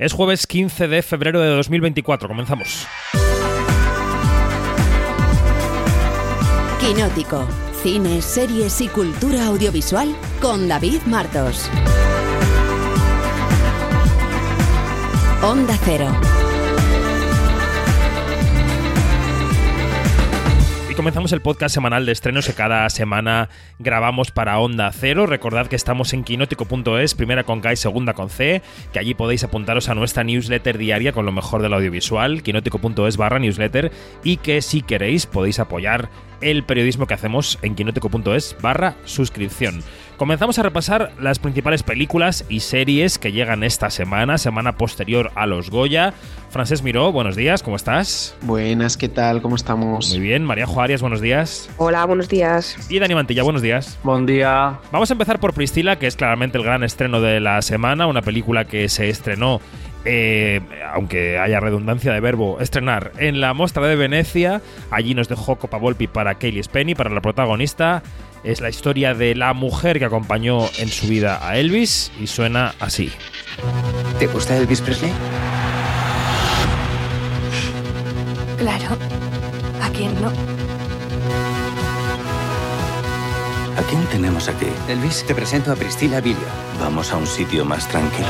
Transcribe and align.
Es 0.00 0.14
jueves 0.14 0.46
15 0.46 0.88
de 0.88 1.02
febrero 1.02 1.42
de 1.42 1.48
2024. 1.48 2.26
Comenzamos. 2.26 2.86
Quinótico. 6.80 7.46
Cine, 7.82 8.22
series 8.22 8.80
y 8.80 8.88
cultura 8.88 9.44
audiovisual 9.48 10.16
con 10.40 10.68
David 10.68 11.02
Martos. 11.04 11.68
Onda 15.42 15.78
Cero. 15.84 16.10
Comenzamos 21.00 21.32
el 21.32 21.40
podcast 21.40 21.74
semanal 21.74 22.04
de 22.04 22.12
estrenos 22.12 22.46
que 22.46 22.52
cada 22.52 22.86
semana 22.90 23.48
grabamos 23.78 24.30
para 24.32 24.58
Onda 24.58 24.92
Cero. 24.92 25.24
Recordad 25.24 25.66
que 25.66 25.74
estamos 25.74 26.12
en 26.12 26.24
quinótico.es, 26.24 27.14
primera 27.14 27.42
con 27.42 27.62
K 27.62 27.72
y 27.72 27.76
segunda 27.76 28.12
con 28.12 28.28
C, 28.28 28.60
que 28.92 28.98
allí 28.98 29.14
podéis 29.14 29.42
apuntaros 29.42 29.88
a 29.88 29.94
nuestra 29.94 30.24
newsletter 30.24 30.76
diaria 30.76 31.14
con 31.14 31.24
lo 31.24 31.32
mejor 31.32 31.62
del 31.62 31.72
audiovisual, 31.72 32.42
quinótico.es 32.42 33.16
barra 33.16 33.38
newsletter, 33.38 33.90
y 34.24 34.36
que 34.36 34.60
si 34.60 34.82
queréis 34.82 35.24
podéis 35.24 35.58
apoyar 35.58 36.10
el 36.42 36.64
periodismo 36.64 37.06
que 37.06 37.14
hacemos 37.14 37.58
en 37.62 37.76
quinótico.es 37.76 38.56
barra 38.60 38.96
suscripción. 39.06 39.82
Comenzamos 40.18 40.58
a 40.58 40.62
repasar 40.62 41.12
las 41.18 41.38
principales 41.38 41.82
películas 41.82 42.44
y 42.50 42.60
series 42.60 43.18
que 43.18 43.32
llegan 43.32 43.64
esta 43.64 43.88
semana, 43.88 44.36
semana 44.36 44.76
posterior 44.76 45.32
a 45.34 45.46
los 45.46 45.70
Goya. 45.70 46.12
Francés 46.50 46.82
Miró, 46.82 47.12
buenos 47.12 47.36
días, 47.36 47.62
¿cómo 47.62 47.76
estás? 47.76 48.34
Buenas, 48.42 48.96
¿qué 48.96 49.08
tal? 49.08 49.40
¿Cómo 49.40 49.54
estamos? 49.54 50.10
Muy 50.10 50.18
bien, 50.18 50.44
María 50.44 50.66
Juárez, 50.66 51.00
buenos 51.00 51.20
días. 51.20 51.70
Hola, 51.76 52.04
buenos 52.06 52.28
días. 52.28 52.76
Y 52.90 52.98
Dani 52.98 53.14
Mantilla, 53.14 53.44
buenos 53.44 53.62
días. 53.62 53.98
Buen 54.02 54.26
día. 54.26 54.78
Vamos 54.90 55.10
a 55.10 55.14
empezar 55.14 55.38
por 55.38 55.54
Priscila, 55.54 55.96
que 55.96 56.08
es 56.08 56.16
claramente 56.16 56.58
el 56.58 56.64
gran 56.64 56.82
estreno 56.82 57.20
de 57.20 57.38
la 57.38 57.62
semana, 57.62 58.08
una 58.08 58.22
película 58.22 58.64
que 58.64 58.88
se 58.88 59.08
estrenó 59.08 59.60
eh, 60.04 60.60
aunque 60.94 61.38
haya 61.38 61.60
redundancia 61.60 62.12
de 62.12 62.20
verbo, 62.20 62.58
estrenar 62.60 63.12
en 63.18 63.40
la 63.40 63.54
Mostra 63.54 63.86
de 63.86 63.96
Venecia. 63.96 64.62
Allí 64.90 65.14
nos 65.14 65.28
dejó 65.28 65.56
Copa 65.56 65.76
Volpi 65.76 66.06
para 66.06 66.36
Kaylee 66.36 66.62
Spenny, 66.62 66.94
para 66.94 67.10
la 67.10 67.20
protagonista. 67.20 68.02
Es 68.42 68.60
la 68.60 68.70
historia 68.70 69.14
de 69.14 69.34
la 69.34 69.52
mujer 69.52 69.98
que 69.98 70.06
acompañó 70.06 70.66
en 70.78 70.88
su 70.88 71.06
vida 71.06 71.46
a 71.46 71.58
Elvis 71.58 72.10
y 72.18 72.26
suena 72.26 72.74
así. 72.80 73.12
¿Te 74.18 74.26
gusta 74.26 74.56
Elvis 74.56 74.80
Presley? 74.80 75.12
Claro. 78.60 78.92
¿A 79.82 79.88
quién 79.88 80.14
no? 80.20 80.28
¿A 80.28 80.32
quién 83.88 84.04
tenemos 84.12 84.50
aquí? 84.50 84.66
Elvis, 84.86 85.24
te 85.24 85.34
presento 85.34 85.72
a 85.72 85.76
Priscila 85.76 86.20
Villa. 86.20 86.50
Vamos 86.78 87.10
a 87.10 87.16
un 87.16 87.26
sitio 87.26 87.64
más 87.64 87.88
tranquilo. 87.88 88.28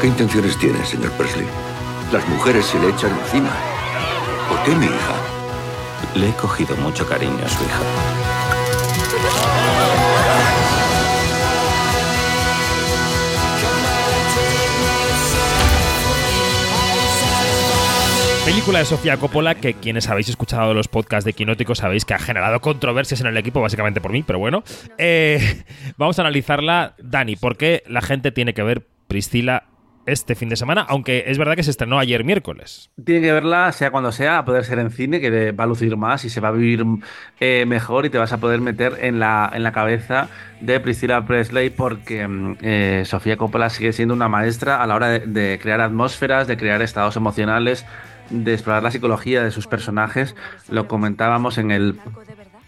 ¿Qué 0.00 0.06
intenciones 0.06 0.56
tiene, 0.56 0.82
señor 0.86 1.12
Presley? 1.12 1.46
Las 2.10 2.26
mujeres 2.30 2.64
se 2.64 2.78
le 2.78 2.88
echan 2.88 3.12
encima. 3.26 3.50
¿Por 4.48 4.62
qué 4.62 4.74
mi 4.74 4.86
hija? 4.86 5.14
Le 6.14 6.30
he 6.30 6.32
cogido 6.32 6.74
mucho 6.76 7.06
cariño 7.06 7.44
a 7.44 7.48
su 7.50 7.62
hija. 7.62 8.21
Película 18.62 18.78
de 18.78 18.84
Sofía 18.84 19.16
Coppola 19.16 19.56
que 19.56 19.74
quienes 19.74 20.08
habéis 20.08 20.28
escuchado 20.28 20.72
los 20.72 20.86
podcasts 20.86 21.24
de 21.24 21.32
Quinótico 21.32 21.74
sabéis 21.74 22.04
que 22.04 22.14
ha 22.14 22.20
generado 22.20 22.60
controversias 22.60 23.20
en 23.20 23.26
el 23.26 23.36
equipo, 23.36 23.60
básicamente 23.60 24.00
por 24.00 24.12
mí, 24.12 24.22
pero 24.22 24.38
bueno. 24.38 24.62
Eh, 24.98 25.64
vamos 25.96 26.16
a 26.20 26.22
analizarla. 26.22 26.94
Dani, 27.02 27.34
¿por 27.34 27.56
qué 27.56 27.82
la 27.88 28.00
gente 28.02 28.30
tiene 28.30 28.54
que 28.54 28.62
ver 28.62 28.86
Priscila 29.08 29.64
este 30.06 30.36
fin 30.36 30.48
de 30.48 30.54
semana? 30.54 30.86
Aunque 30.88 31.24
es 31.26 31.38
verdad 31.38 31.56
que 31.56 31.64
se 31.64 31.72
estrenó 31.72 31.98
ayer 31.98 32.22
miércoles. 32.22 32.92
Tiene 33.04 33.20
que 33.20 33.32
verla, 33.32 33.72
sea 33.72 33.90
cuando 33.90 34.12
sea, 34.12 34.38
a 34.38 34.44
poder 34.44 34.64
ser 34.64 34.78
en 34.78 34.92
cine, 34.92 35.20
que 35.20 35.50
va 35.50 35.64
a 35.64 35.66
lucir 35.66 35.96
más 35.96 36.24
y 36.24 36.30
se 36.30 36.40
va 36.40 36.50
a 36.50 36.52
vivir 36.52 36.84
eh, 37.40 37.64
mejor 37.66 38.06
y 38.06 38.10
te 38.10 38.18
vas 38.18 38.32
a 38.32 38.38
poder 38.38 38.60
meter 38.60 38.96
en 39.00 39.18
la, 39.18 39.50
en 39.52 39.64
la 39.64 39.72
cabeza 39.72 40.28
de 40.60 40.78
Priscilla 40.78 41.26
Presley 41.26 41.70
porque 41.70 42.28
mm, 42.28 42.58
eh, 42.62 43.02
Sofía 43.06 43.36
Coppola 43.36 43.70
sigue 43.70 43.92
siendo 43.92 44.14
una 44.14 44.28
maestra 44.28 44.80
a 44.80 44.86
la 44.86 44.94
hora 44.94 45.08
de, 45.08 45.18
de 45.26 45.58
crear 45.60 45.80
atmósferas, 45.80 46.46
de 46.46 46.56
crear 46.56 46.80
estados 46.80 47.16
emocionales 47.16 47.84
de 48.30 48.54
explorar 48.54 48.82
la 48.82 48.90
psicología 48.90 49.42
de 49.42 49.50
sus 49.50 49.66
personajes. 49.66 50.34
Lo 50.68 50.88
comentábamos 50.88 51.58
en 51.58 51.70
el 51.70 51.98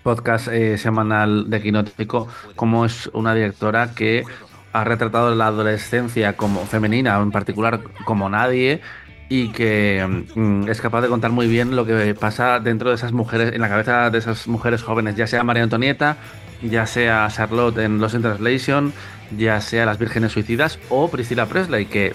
podcast 0.03 0.49
eh, 0.49 0.79
semanal 0.79 1.49
de 1.51 1.63
Quinótico, 1.63 2.29
como 2.57 2.85
es 2.85 3.09
una 3.13 3.35
directora 3.35 3.95
que 3.95 4.25
ha 4.73 4.85
retratado 4.85 5.35
la 5.35 5.47
adolescencia 5.47 6.37
como 6.37 6.67
femenina, 6.67 7.19
en 7.19 7.31
particular 7.31 7.81
como 8.05 8.29
nadie, 8.29 8.81
y 9.29 9.49
que 9.49 10.25
mm, 10.35 10.69
es 10.69 10.81
capaz 10.81 11.01
de 11.01 11.09
contar 11.09 11.31
muy 11.31 11.47
bien 11.47 11.75
lo 11.75 11.87
que 11.87 12.15
pasa 12.15 12.61
dentro 12.61 12.91
de 12.91 12.97
esas 12.97 13.13
mujeres, 13.13 13.55
en 13.55 13.61
la 13.61 13.69
cabeza 13.69 14.11
de 14.11 14.19
esas 14.19 14.47
mujeres 14.47 14.83
jóvenes, 14.83 15.17
ya 15.17 15.27
sea 15.27 15.43
María 15.45 15.63
Antonieta, 15.63 16.17
ya 16.63 16.87
sea 16.87 17.29
Charlotte 17.31 17.79
en 17.79 17.99
Los 17.99 18.15
in 18.15 18.23
Translation, 18.23 18.93
ya 19.37 19.61
sea 19.61 19.87
Las 19.87 19.99
Vírgenes 19.99 20.33
Suicidas 20.33 20.79
o 20.89 21.09
Priscilla 21.09 21.47
Presley, 21.47 21.87
que 21.87 22.15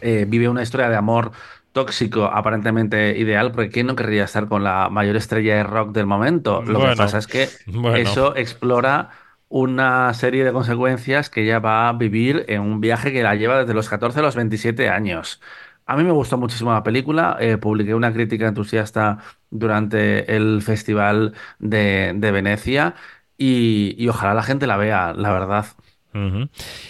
eh, 0.00 0.24
vive 0.28 0.48
una 0.48 0.62
historia 0.62 0.88
de 0.88 0.96
amor 0.96 1.32
tóxico, 1.76 2.24
aparentemente 2.26 3.16
ideal, 3.18 3.52
porque 3.52 3.70
¿quién 3.70 3.86
no 3.86 3.96
querría 3.96 4.24
estar 4.24 4.48
con 4.48 4.64
la 4.64 4.88
mayor 4.90 5.16
estrella 5.16 5.56
de 5.56 5.62
rock 5.64 5.92
del 5.92 6.06
momento? 6.06 6.64
Lo 6.66 6.80
Bueno, 6.80 6.84
que 6.84 6.94
pasa 6.94 7.18
es 7.18 7.28
que 7.28 7.60
bueno. 7.66 7.98
eso 8.00 8.36
explora 8.36 9.10
una 9.48 10.12
serie 10.14 10.44
de 10.44 10.52
consecuencias 10.52 11.30
que 11.30 11.42
ella 11.44 11.60
va 11.60 11.88
a 11.88 11.92
vivir 11.92 12.44
en 12.48 12.62
un 12.62 12.80
viaje 12.80 13.12
que 13.12 13.22
la 13.22 13.34
lleva 13.36 13.60
desde 13.60 13.74
los 13.74 13.88
14 13.88 14.20
a 14.20 14.22
los 14.22 14.36
27 14.36 14.88
años. 14.88 15.40
A 15.86 15.96
mí 15.96 16.02
me 16.04 16.10
gustó 16.12 16.36
muchísimo 16.38 16.72
la 16.72 16.82
película, 16.82 17.36
eh, 17.40 17.58
publiqué 17.58 17.94
una 17.94 18.12
crítica 18.12 18.48
entusiasta 18.48 19.18
durante 19.50 20.34
el 20.36 20.62
Festival 20.62 21.34
de, 21.60 22.12
de 22.16 22.32
Venecia 22.32 22.94
y, 23.38 23.94
y 23.98 24.08
ojalá 24.08 24.34
la 24.34 24.42
gente 24.42 24.66
la 24.66 24.76
vea, 24.76 25.12
la 25.14 25.32
verdad. 25.32 25.66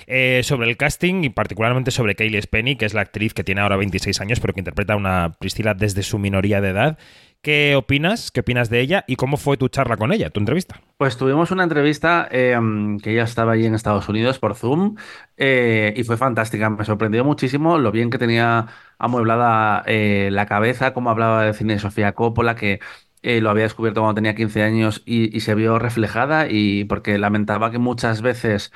Eh, 0.07 0.41
sobre 0.45 0.69
el 0.69 0.77
casting 0.77 1.25
y 1.25 1.31
particularmente 1.31 1.91
sobre 1.91 2.15
Kaylee 2.15 2.43
Spenny, 2.43 2.77
que 2.77 2.87
es 2.87 2.95
la 2.95 3.03
actriz 3.03 3.35
que 3.35 3.45
tiene 3.45 3.61
ahora 3.61 3.77
26 3.77 4.21
años, 4.21 4.41
pero 4.41 4.53
que 4.53 4.61
interpreta 4.61 4.95
a 4.95 4.97
una 4.97 5.33
Priscila 5.39 5.75
desde 5.75 6.03
su 6.03 6.19
minoría 6.19 6.61
de 6.61 6.71
edad. 6.71 6.99
¿Qué 7.43 7.77
opinas? 7.77 8.33
¿Qué 8.33 8.41
opinas 8.41 8.71
de 8.71 8.81
ella? 8.81 9.05
¿Y 9.07 9.17
cómo 9.17 9.37
fue 9.37 9.57
tu 9.57 9.69
charla 9.69 9.97
con 9.97 10.13
ella, 10.13 10.31
tu 10.31 10.41
entrevista? 10.41 10.81
Pues 10.97 11.17
tuvimos 11.17 11.51
una 11.53 11.63
entrevista 11.63 12.27
eh, 12.31 12.59
que 13.03 13.13
ella 13.13 13.23
estaba 13.23 13.53
allí 13.53 13.67
en 13.67 13.75
Estados 13.75 14.09
Unidos 14.09 14.39
por 14.39 14.57
Zoom 14.57 14.97
eh, 15.37 15.95
y 15.97 16.03
fue 16.03 16.17
fantástica. 16.17 16.71
Me 16.71 16.85
sorprendió 16.85 17.25
muchísimo 17.25 17.79
lo 17.79 17.93
bien 17.93 18.11
que 18.11 18.19
tenía 18.19 18.67
amueblada 18.99 19.85
la 19.87 20.47
cabeza, 20.47 20.93
cómo 20.93 21.11
hablaba 21.11 21.45
de 21.45 21.55
cine 21.55 21.75
de 21.75 21.79
Sofía 21.79 22.13
Coppola, 22.13 22.57
que 22.57 22.81
lo 23.23 23.51
había 23.51 23.65
descubierto 23.65 24.01
cuando 24.01 24.15
tenía 24.15 24.35
15 24.35 24.63
años 24.63 25.03
y 25.05 25.39
se 25.41 25.55
vio 25.55 25.79
reflejada 25.79 26.49
y 26.49 26.85
porque 26.85 27.19
lamentaba 27.19 27.71
que 27.71 27.79
muchas 27.79 28.23
veces 28.23 28.73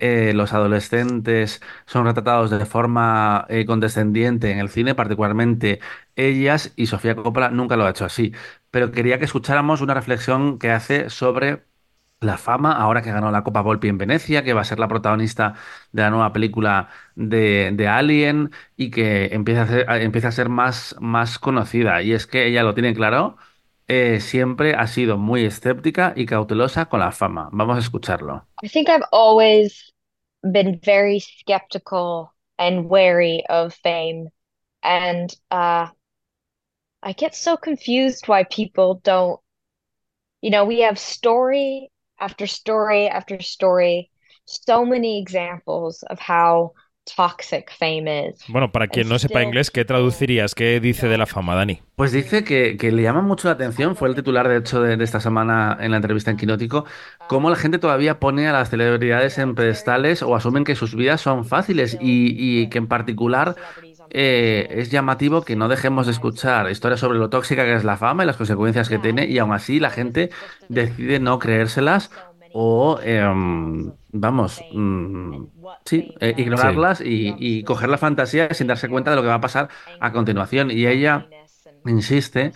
eh, 0.00 0.32
los 0.34 0.52
adolescentes 0.52 1.60
son 1.86 2.04
retratados 2.06 2.50
de 2.50 2.64
forma 2.66 3.46
eh, 3.48 3.66
condescendiente 3.66 4.50
en 4.50 4.58
el 4.58 4.68
cine, 4.68 4.94
particularmente 4.94 5.80
ellas, 6.16 6.72
y 6.76 6.86
Sofía 6.86 7.14
Coppola 7.14 7.50
nunca 7.50 7.76
lo 7.76 7.84
ha 7.86 7.90
hecho 7.90 8.04
así. 8.04 8.32
Pero 8.70 8.92
quería 8.92 9.18
que 9.18 9.24
escucháramos 9.26 9.80
una 9.80 9.94
reflexión 9.94 10.58
que 10.58 10.70
hace 10.70 11.10
sobre 11.10 11.64
la 12.20 12.36
fama, 12.36 12.72
ahora 12.72 13.02
que 13.02 13.12
ganó 13.12 13.30
la 13.30 13.42
Copa 13.42 13.62
Volpi 13.62 13.88
en 13.88 13.98
Venecia, 13.98 14.44
que 14.44 14.52
va 14.52 14.60
a 14.60 14.64
ser 14.64 14.78
la 14.78 14.88
protagonista 14.88 15.54
de 15.92 16.02
la 16.02 16.10
nueva 16.10 16.32
película 16.32 16.88
de, 17.14 17.88
Alien 17.88 18.50
y 18.76 18.90
que 18.90 19.26
empieza 19.32 19.62
a 20.28 20.32
ser, 20.32 20.48
más, 20.50 20.96
más 21.00 21.38
conocida. 21.38 22.02
Y 22.02 22.12
es 22.12 22.26
que 22.26 22.46
ella 22.46 22.62
lo 22.62 22.74
tiene 22.74 22.94
claro, 22.94 23.38
eh, 23.88 24.20
siempre 24.20 24.74
ha 24.74 24.86
sido 24.86 25.18
muy 25.18 25.44
escéptica 25.44 26.12
y 26.14 26.26
cautelosa 26.26 26.86
con 26.86 27.00
la 27.00 27.10
fama. 27.10 27.48
Vamos 27.52 27.76
a 27.76 27.80
escucharlo. 27.80 28.46
I 28.62 28.68
think 28.68 28.88
I've 28.88 29.04
been 30.42 30.80
very 30.82 31.20
skeptical 31.20 32.34
and 32.58 32.88
wary 32.88 33.44
of 33.48 33.74
fame. 33.74 34.28
And 34.82 35.34
uh, 35.50 35.88
I 37.02 37.12
get 37.12 37.34
so 37.34 37.58
confused 37.58 38.26
why 38.26 38.44
people 38.44 38.94
don't, 39.04 39.38
you 40.40 40.50
know, 40.50 40.64
we 40.64 40.80
have 40.80 40.98
story 40.98 41.90
after 42.18 42.46
story 42.46 43.08
after 43.08 43.40
story, 43.40 44.10
so 44.44 44.84
many 44.84 45.20
examples 45.20 46.02
of 46.02 46.18
how 46.18 46.72
toxic 47.16 47.70
fame 47.78 48.28
is. 48.28 48.44
Bueno, 48.48 48.70
para 48.72 48.88
quien 48.88 49.08
no 49.08 49.18
sepa 49.18 49.42
inglés, 49.42 49.70
¿qué 49.70 49.84
traducirías? 49.84 50.54
¿Qué 50.54 50.80
dice 50.80 51.08
de 51.08 51.18
la 51.18 51.26
fama, 51.26 51.54
Dani? 51.54 51.80
Pues 51.96 52.12
dice 52.12 52.44
que, 52.44 52.76
que 52.76 52.92
le 52.92 53.02
llama 53.02 53.20
mucho 53.20 53.48
la 53.48 53.54
atención, 53.54 53.96
fue 53.96 54.08
el 54.08 54.14
titular 54.14 54.48
de 54.48 54.58
hecho 54.58 54.80
de, 54.80 54.96
de 54.96 55.04
esta 55.04 55.20
semana 55.20 55.76
en 55.80 55.90
la 55.90 55.98
entrevista 55.98 56.30
en 56.30 56.36
Quinótico, 56.36 56.84
cómo 57.28 57.50
la 57.50 57.56
gente 57.56 57.78
todavía 57.78 58.18
pone 58.18 58.48
a 58.48 58.52
las 58.52 58.70
celebridades 58.70 59.38
en 59.38 59.54
pedestales 59.54 60.22
o 60.22 60.34
asumen 60.34 60.64
que 60.64 60.74
sus 60.74 60.94
vidas 60.94 61.20
son 61.20 61.44
fáciles 61.44 61.98
y, 62.00 62.34
y 62.62 62.68
que 62.68 62.78
en 62.78 62.86
particular 62.86 63.56
eh, 64.12 64.66
es 64.70 64.90
llamativo 64.90 65.42
que 65.42 65.54
no 65.54 65.68
dejemos 65.68 66.06
de 66.06 66.12
escuchar 66.12 66.68
historias 66.68 66.98
sobre 66.98 67.18
lo 67.18 67.30
tóxica 67.30 67.64
que 67.64 67.74
es 67.74 67.84
la 67.84 67.96
fama 67.96 68.24
y 68.24 68.26
las 68.26 68.36
consecuencias 68.36 68.88
que 68.88 68.98
tiene 68.98 69.26
y 69.26 69.38
aún 69.38 69.52
así 69.52 69.78
la 69.78 69.90
gente 69.90 70.30
decide 70.68 71.20
no 71.20 71.38
creérselas 71.38 72.10
o, 72.52 72.98
em, 73.02 73.92
vamos, 74.12 74.60
mm, 74.72 75.44
sí, 75.84 76.14
eh, 76.20 76.34
ignorarlas 76.36 77.00
y, 77.00 77.34
y 77.38 77.64
coger 77.64 77.88
la 77.88 77.98
fantasía 77.98 78.52
sin 78.54 78.66
darse 78.66 78.88
cuenta 78.88 79.10
de 79.10 79.16
lo 79.16 79.22
que 79.22 79.28
va 79.28 79.34
a 79.34 79.40
pasar 79.40 79.68
a 80.00 80.12
continuación. 80.12 80.70
Y 80.70 80.86
ella 80.86 81.26
insiste 81.86 82.52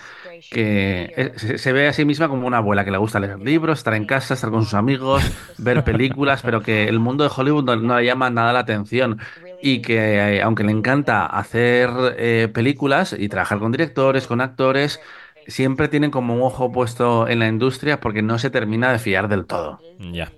que 0.50 1.12
eh, 1.16 1.58
se, 1.58 1.72
ve 1.72 1.88
a 1.88 1.92
sí 1.92 2.04
misma 2.04 2.28
como 2.28 2.46
una 2.46 2.58
abuela 2.58 2.84
que 2.84 2.90
le 2.90 2.98
gusta 2.98 3.20
leer 3.20 3.38
libros, 3.40 3.78
estar 3.78 3.94
en 3.94 4.04
casa, 4.04 4.34
estar 4.34 4.50
con 4.50 4.64
sus 4.64 4.74
amigos, 4.74 5.22
ver 5.58 5.84
películas, 5.84 6.42
pero 6.42 6.60
que 6.60 6.84
el 6.84 7.00
mundo 7.00 7.24
de 7.24 7.30
Hollywood 7.34 7.64
no, 7.64 7.76
no 7.76 7.98
le 7.98 8.06
llama 8.06 8.30
nada 8.30 8.52
la 8.52 8.60
atención 8.60 9.18
y 9.62 9.80
que 9.80 10.36
eh, 10.36 10.42
aunque 10.42 10.64
le 10.64 10.72
encanta 10.72 11.26
hacer 11.26 11.90
eh, 12.18 12.48
películas 12.52 13.14
y 13.18 13.28
trabajar 13.28 13.58
con 13.58 13.72
directores, 13.72 14.26
con 14.26 14.40
actores, 14.40 15.00
siempre 15.46 15.88
tienen 15.88 16.10
como 16.10 16.34
un 16.34 16.42
ojo 16.42 16.72
puesto 16.72 17.28
en 17.28 17.38
la 17.38 17.48
industria 17.48 18.00
porque 18.00 18.22
no 18.22 18.38
se 18.38 18.50
termina 18.50 18.92
de 18.92 18.98
fiar 18.98 19.28
del 19.28 19.46
todo. 19.46 19.80
Ya. 19.98 20.32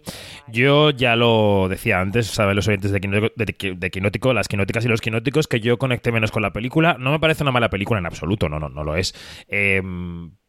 Yo 0.48 0.90
ya 0.90 1.16
lo 1.16 1.68
decía 1.68 2.00
antes, 2.00 2.26
saben 2.28 2.54
los 2.56 2.68
oyentes 2.68 2.92
de, 2.92 3.00
Quinó- 3.00 3.32
de, 3.34 3.90
Quinótico, 3.90 4.32
las 4.32 4.48
quinóticas 4.48 4.84
y 4.84 4.88
los 4.88 5.00
quinóticos, 5.00 5.48
que 5.48 5.60
yo 5.60 5.78
conecté 5.78 6.12
menos 6.12 6.30
con 6.30 6.42
la 6.42 6.52
película. 6.52 6.96
No 6.98 7.10
me 7.10 7.18
parece 7.18 7.42
una 7.42 7.52
mala 7.52 7.70
película 7.70 7.98
en 7.98 8.06
absoluto, 8.06 8.48
no, 8.48 8.58
no, 8.60 8.68
no 8.68 8.84
lo 8.84 8.96
es. 8.96 9.14
Eh, 9.48 9.82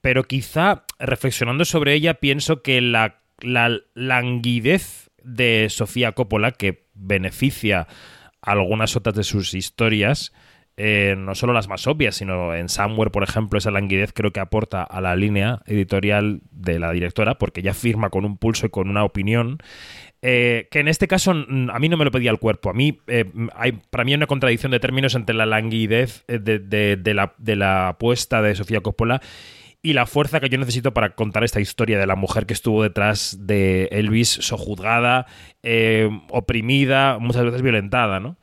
pero 0.02 0.24
quizá, 0.24 0.86
reflexionando 1.00 1.66
sobre 1.66 1.94
ella, 1.94 2.16
pienso 2.16 2.62
que 2.62 2.80
la, 2.82 3.22
la 3.42 3.76
languidez 3.96 5.10
de 5.24 5.68
Sofía 5.70 6.12
Coppola, 6.14 6.52
que 6.52 6.88
beneficia 6.94 7.88
algunas 8.42 8.96
otras 8.96 9.16
de 9.16 9.24
sus 9.24 9.54
historias, 9.54 10.32
eh, 10.80 11.16
no 11.18 11.34
solo 11.34 11.54
las 11.54 11.68
más 11.68 11.88
obvias, 11.88 12.16
sino 12.16 12.54
en 12.54 12.70
Somewhere, 12.70 13.10
por 13.10 13.24
ejemplo, 13.24 13.58
esa 13.58 13.72
languidez 13.72 14.14
creo 14.14 14.32
que 14.32 14.40
aporta 14.40 14.84
a 14.84 15.02
la 15.02 15.16
línea 15.16 15.62
editorial 15.66 16.42
de 16.52 16.78
la 16.78 16.92
directora, 16.92 17.40
porque 17.40 17.62
ella 17.62 17.74
firma 17.74 18.12
con 18.12 18.26
un 18.26 18.38
pulso 18.38 18.68
y 18.68 18.70
con 18.70 18.88
una 18.88 19.04
opinión. 19.04 19.58
eh, 20.22 20.68
que 20.72 20.80
en 20.80 20.88
este 20.88 21.08
caso 21.08 21.32
a 21.32 21.80
mí 21.80 21.90
no 21.90 21.98
me 21.98 22.06
lo 22.06 22.12
pedía 22.12 22.32
el 22.32 22.40
cuerpo. 22.40 22.70
A 22.70 22.74
mí, 22.74 23.00
eh, 23.08 23.26
para 23.90 24.04
mí 24.04 24.12
hay 24.12 24.18
una 24.18 24.28
contradicción 24.28 24.72
de 24.72 24.80
términos 24.80 25.16
entre 25.16 25.36
la 25.36 25.46
languidez 25.46 26.26
de, 26.28 27.14
la, 27.14 27.34
de 27.38 27.56
la 27.56 27.90
apuesta 27.90 28.42
de 28.42 28.56
Sofía 28.56 28.82
Coppola 28.82 29.22
y 29.82 29.94
la 29.94 30.06
fuerza 30.06 30.40
que 30.40 30.50
yo 30.50 30.58
necesito 30.58 30.94
para 30.94 31.16
contar 31.16 31.44
esta 31.44 31.60
historia 31.60 32.00
de 32.00 32.08
la 32.08 32.16
mujer 32.16 32.46
que 32.46 32.54
estuvo 32.54 32.84
detrás 32.84 33.38
de 33.48 33.86
Elvis, 33.92 34.30
sojuzgada, 34.30 35.28
oprimida, 36.30 37.20
muchas 37.20 37.44
veces 37.46 37.62
violentada, 37.62 38.20
¿no? 38.20 38.38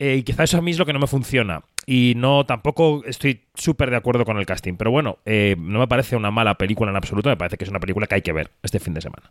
Eh, 0.00 0.16
y 0.16 0.22
quizá 0.24 0.42
eso 0.42 0.58
a 0.58 0.62
mí 0.62 0.72
es 0.72 0.78
lo 0.78 0.86
que 0.86 0.92
no 0.92 0.98
me 0.98 1.06
funciona. 1.06 1.62
Y 1.86 2.14
no, 2.16 2.44
tampoco 2.46 3.02
estoy 3.04 3.42
súper 3.54 3.90
de 3.90 3.96
acuerdo 3.96 4.24
con 4.24 4.38
el 4.38 4.46
casting. 4.46 4.74
Pero 4.74 4.90
bueno, 4.90 5.18
eh, 5.24 5.54
no 5.58 5.78
me 5.78 5.86
parece 5.86 6.16
una 6.16 6.32
mala 6.32 6.56
película 6.56 6.90
en 6.90 6.96
absoluto. 6.96 7.28
Me 7.28 7.36
parece 7.36 7.56
que 7.56 7.64
es 7.64 7.70
una 7.70 7.80
película 7.80 8.06
que 8.08 8.16
hay 8.16 8.22
que 8.22 8.32
ver 8.32 8.50
este 8.62 8.80
fin 8.80 8.94
de 8.94 9.02
semana. 9.02 9.30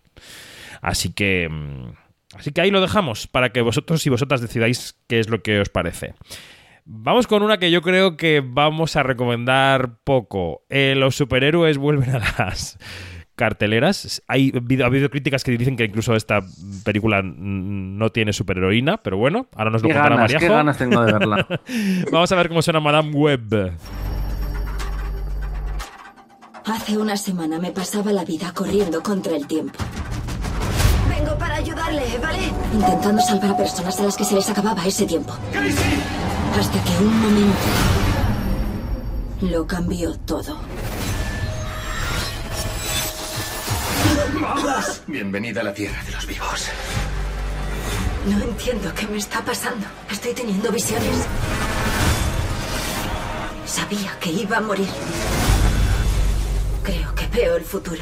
Así 0.81 1.11
que. 1.11 1.49
mm, 1.49 1.91
Así 2.35 2.51
que 2.51 2.61
ahí 2.61 2.69
lo 2.69 2.81
dejamos 2.81 3.25
para 3.25 3.49
que 3.49 3.61
vosotros 3.61 4.05
y 4.05 4.09
vosotras 4.09 4.41
decidáis 4.41 4.95
qué 5.07 5.19
es 5.19 5.29
lo 5.29 5.41
que 5.41 5.59
os 5.59 5.69
parece. 5.69 6.13
Vamos 6.85 7.27
con 7.27 7.43
una 7.43 7.57
que 7.57 7.71
yo 7.71 7.81
creo 7.81 8.17
que 8.17 8.41
vamos 8.45 8.95
a 8.95 9.03
recomendar 9.03 9.97
poco. 10.03 10.63
Eh, 10.69 10.93
los 10.95 11.15
superhéroes 11.15 11.77
vuelven 11.77 12.11
a 12.11 12.19
las 12.19 12.77
carteleras. 13.39 14.21
Hay, 14.27 14.51
ha 14.53 14.85
habido 14.85 15.09
críticas 15.09 15.45
que 15.45 15.51
dicen 15.51 15.77
que 15.77 15.85
incluso 15.85 16.13
esta 16.13 16.41
película 16.83 17.21
no 17.23 18.09
tiene 18.09 18.33
superheroína, 18.33 18.97
pero 18.97 19.17
bueno, 19.17 19.47
ahora 19.55 19.71
nos 19.71 19.81
lo 19.81 19.87
Qué 19.87 19.93
contará 19.93 20.15
ganas, 20.17 20.35
qué 20.35 20.49
ganas 20.49 20.77
tengo 20.77 21.01
de 21.05 21.13
verla. 21.13 21.47
Vamos 22.11 22.29
a 22.33 22.35
ver 22.35 22.49
cómo 22.49 22.61
suena 22.61 22.81
Madame 22.81 23.11
Web. 23.13 23.71
Hace 26.65 26.97
una 26.97 27.15
semana 27.15 27.59
me 27.59 27.71
pasaba 27.71 28.11
la 28.11 28.25
vida 28.25 28.51
corriendo 28.53 29.01
contra 29.01 29.37
el 29.37 29.47
tiempo. 29.47 29.79
Vengo 31.09 31.37
para 31.37 31.55
ayudarle, 31.55 32.03
¿vale? 32.21 32.51
Intentando 32.73 33.21
salvar 33.21 33.51
a 33.51 33.57
personas 33.57 33.97
a 34.01 34.03
las 34.03 34.17
que 34.17 34.25
se 34.25 34.35
les 34.35 34.49
acababa 34.49 34.85
ese 34.85 35.05
tiempo. 35.05 35.33
Hasta 36.59 36.83
que 36.83 37.03
un 37.03 37.21
momento 37.21 37.57
lo 39.43 39.65
cambió 39.65 40.13
todo. 40.25 40.57
¡Vamos! 44.41 45.03
Bienvenida 45.07 45.61
a 45.61 45.63
la 45.65 45.73
tierra 45.73 46.01
de 46.05 46.11
los 46.13 46.25
vivos. 46.25 46.69
No 48.27 48.41
entiendo 48.41 48.93
qué 48.95 49.05
me 49.07 49.17
está 49.17 49.43
pasando. 49.43 49.85
Estoy 50.09 50.33
teniendo 50.33 50.71
visiones. 50.71 51.27
Sabía 53.65 54.17
que 54.19 54.31
iba 54.31 54.57
a 54.57 54.61
morir. 54.61 54.87
Creo 56.83 57.13
que 57.15 57.27
veo 57.27 57.57
el 57.57 57.63
futuro. 57.63 58.01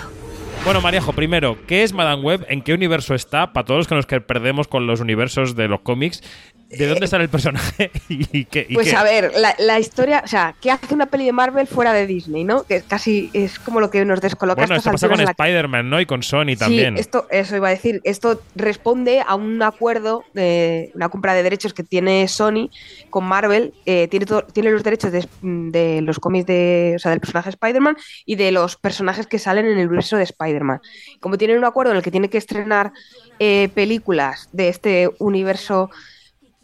Bueno, 0.64 0.82
Mariajo, 0.82 1.14
primero, 1.14 1.58
¿qué 1.66 1.84
es 1.84 1.94
Madame 1.94 2.22
Web? 2.22 2.46
¿En 2.50 2.62
qué 2.62 2.74
universo 2.74 3.16
está? 3.16 3.54
Para 3.54 3.66
todos 3.66 3.80
los 3.80 3.88
que 3.88 3.96
nos 3.96 4.06
que 4.06 4.22
perdemos 4.22 4.68
con 4.68 4.86
los 4.86 5.00
universos 5.00 5.56
de 5.56 5.68
los 5.68 5.82
cómics, 5.82 6.22
¿de 6.70 6.88
dónde 6.88 7.08
sale 7.08 7.24
el 7.24 7.30
personaje? 7.30 7.92
¿Y 8.10 8.46
qué? 8.46 8.66
y 8.70 8.74
Pues 8.74 8.90
qué? 8.90 8.96
a 8.96 9.04
ver, 9.04 9.32
la, 9.38 9.56
la 9.60 9.80
historia, 9.80 10.22
o 10.24 10.28
sea, 10.28 10.56
¿qué 10.62 10.72
hace 10.72 10.94
una 10.94 11.06
peli 11.06 11.26
de 11.26 11.32
Marvel 11.32 11.68
fuera 11.68 11.94
de 11.94 12.08
Disney, 12.08 12.44
no? 12.44 12.64
Que 12.64 12.82
casi 12.82 13.30
es 13.34 13.60
como 13.60 13.80
lo 13.80 13.90
que 13.90 14.04
nos 14.06 14.22
descoloca 14.22 14.62
Bueno, 14.62 14.76
esto 14.76 14.92
pasa 14.92 15.08
con 15.08 15.20
Spider-Man, 15.20 15.90
¿no? 15.90 16.00
Y 16.02 16.06
con 16.06 16.24
Sony 16.24 16.56
también. 16.58 16.96
Sí, 16.96 17.02
esto, 17.02 17.28
eso 17.30 17.56
iba 17.56 17.68
a 17.68 17.72
decir. 17.72 18.02
Esto 18.04 18.42
responde 18.56 19.24
a 19.26 19.36
un 19.36 19.62
acuerdo 19.62 20.24
de 20.34 20.92
una 20.96 21.10
compra 21.10 21.34
de 21.34 21.44
derechos 21.44 21.74
que 21.74 21.84
tiene 21.84 22.28
Sony 22.28 22.70
con 23.10 23.26
Marvel. 23.26 23.74
eh, 23.86 24.08
tiene, 24.10 24.26
tiene 24.54 24.72
los 24.72 24.84
derechos 24.84 25.12
de, 25.12 25.28
de 25.42 26.02
los 26.02 26.20
cómics 26.20 26.46
de, 26.46 26.94
o 26.96 27.00
sea, 27.00 27.12
del 27.12 27.20
personaje 27.20 27.50
Spider-Man 27.50 27.98
y 28.26 28.36
de 28.36 28.52
los 28.52 28.76
personajes 28.76 29.28
que 29.28 29.40
salen 29.40 29.66
en 29.66 29.78
el 29.80 29.88
universo 29.88 30.18
de 30.18 30.24
Spider-Man. 30.24 30.82
Como 31.20 31.38
tienen 31.38 31.58
un 31.58 31.66
acuerdo 31.66 31.92
en 31.92 31.98
el 31.98 32.04
que 32.04 32.12
tiene 32.12 32.30
que 32.30 32.38
estrenar 32.38 32.92
eh, 33.40 33.70
películas 33.74 34.50
de 34.52 34.70
este 34.70 35.10
universo 35.20 35.90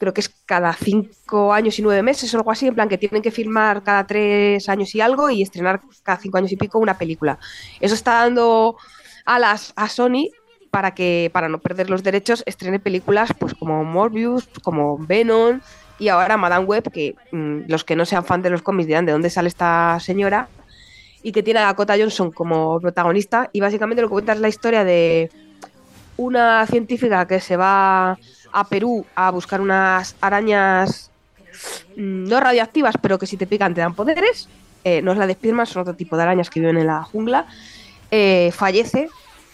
creo 0.03 0.13
que 0.13 0.21
es 0.21 0.29
cada 0.45 0.73
cinco 0.73 1.53
años 1.53 1.79
y 1.79 1.81
nueve 1.81 2.03
meses 2.03 2.33
o 2.33 2.37
algo 2.37 2.51
así, 2.51 2.67
en 2.67 2.75
plan 2.75 2.89
que 2.89 2.97
tienen 2.97 3.21
que 3.21 3.31
filmar 3.31 3.83
cada 3.83 4.05
tres 4.05 4.67
años 4.67 4.93
y 4.93 5.01
algo 5.01 5.29
y 5.29 5.41
estrenar 5.41 5.79
cada 6.03 6.17
cinco 6.19 6.37
años 6.37 6.51
y 6.51 6.57
pico 6.57 6.77
una 6.77 6.97
película. 6.97 7.39
Eso 7.79 7.95
está 7.95 8.13
dando 8.23 8.75
alas 9.25 9.71
a 9.77 9.87
Sony 9.87 10.29
para 10.71 10.93
que, 10.93 11.29
para 11.31 11.47
no 11.47 11.59
perder 11.59 11.89
los 11.89 12.03
derechos, 12.03 12.43
estrene 12.45 12.79
películas 12.79 13.31
pues 13.39 13.53
como 13.53 13.83
Morbius, 13.83 14.49
como 14.61 14.97
Venom 14.97 15.61
y 15.99 16.09
ahora 16.09 16.35
Madame 16.35 16.65
Web, 16.65 16.91
que 16.91 17.15
mm, 17.31 17.61
los 17.67 17.83
que 17.83 17.95
no 17.95 18.05
sean 18.05 18.25
fan 18.25 18.41
de 18.41 18.49
los 18.49 18.61
cómics 18.61 18.87
dirán 18.87 19.05
de 19.05 19.13
dónde 19.13 19.29
sale 19.29 19.47
esta 19.47 19.99
señora, 20.01 20.49
y 21.21 21.31
que 21.31 21.43
tiene 21.43 21.61
a 21.61 21.67
Dakota 21.67 21.95
Johnson 21.97 22.31
como 22.31 22.79
protagonista, 22.81 23.49
y 23.53 23.61
básicamente 23.61 24.01
lo 24.01 24.09
que 24.09 24.13
cuenta 24.13 24.33
es 24.33 24.39
la 24.39 24.49
historia 24.49 24.83
de 24.83 25.31
una 26.17 26.65
científica 26.67 27.25
que 27.27 27.39
se 27.39 27.55
va 27.55 28.17
a 28.53 28.63
Perú 28.63 29.05
a 29.15 29.31
buscar 29.31 29.59
unas 29.59 30.15
arañas 30.21 31.11
mm, 31.97 32.29
no 32.29 32.39
radioactivas, 32.39 32.95
pero 33.01 33.19
que 33.19 33.27
si 33.27 33.35
te 33.35 33.47
pican 33.47 33.73
te 33.73 33.81
dan 33.81 33.95
poderes. 33.95 34.47
Eh, 34.85 35.01
no 35.01 35.13
es 35.13 35.17
la 35.17 35.27
de 35.27 35.33
Spiderman, 35.33 35.65
son 35.65 35.81
otro 35.81 35.95
tipo 35.95 36.15
de 36.15 36.23
arañas 36.23 36.49
que 36.49 36.59
viven 36.59 36.77
en 36.77 36.87
la 36.87 37.03
jungla. 37.03 37.47
Eh, 38.11 38.51
fallece, 38.53 39.09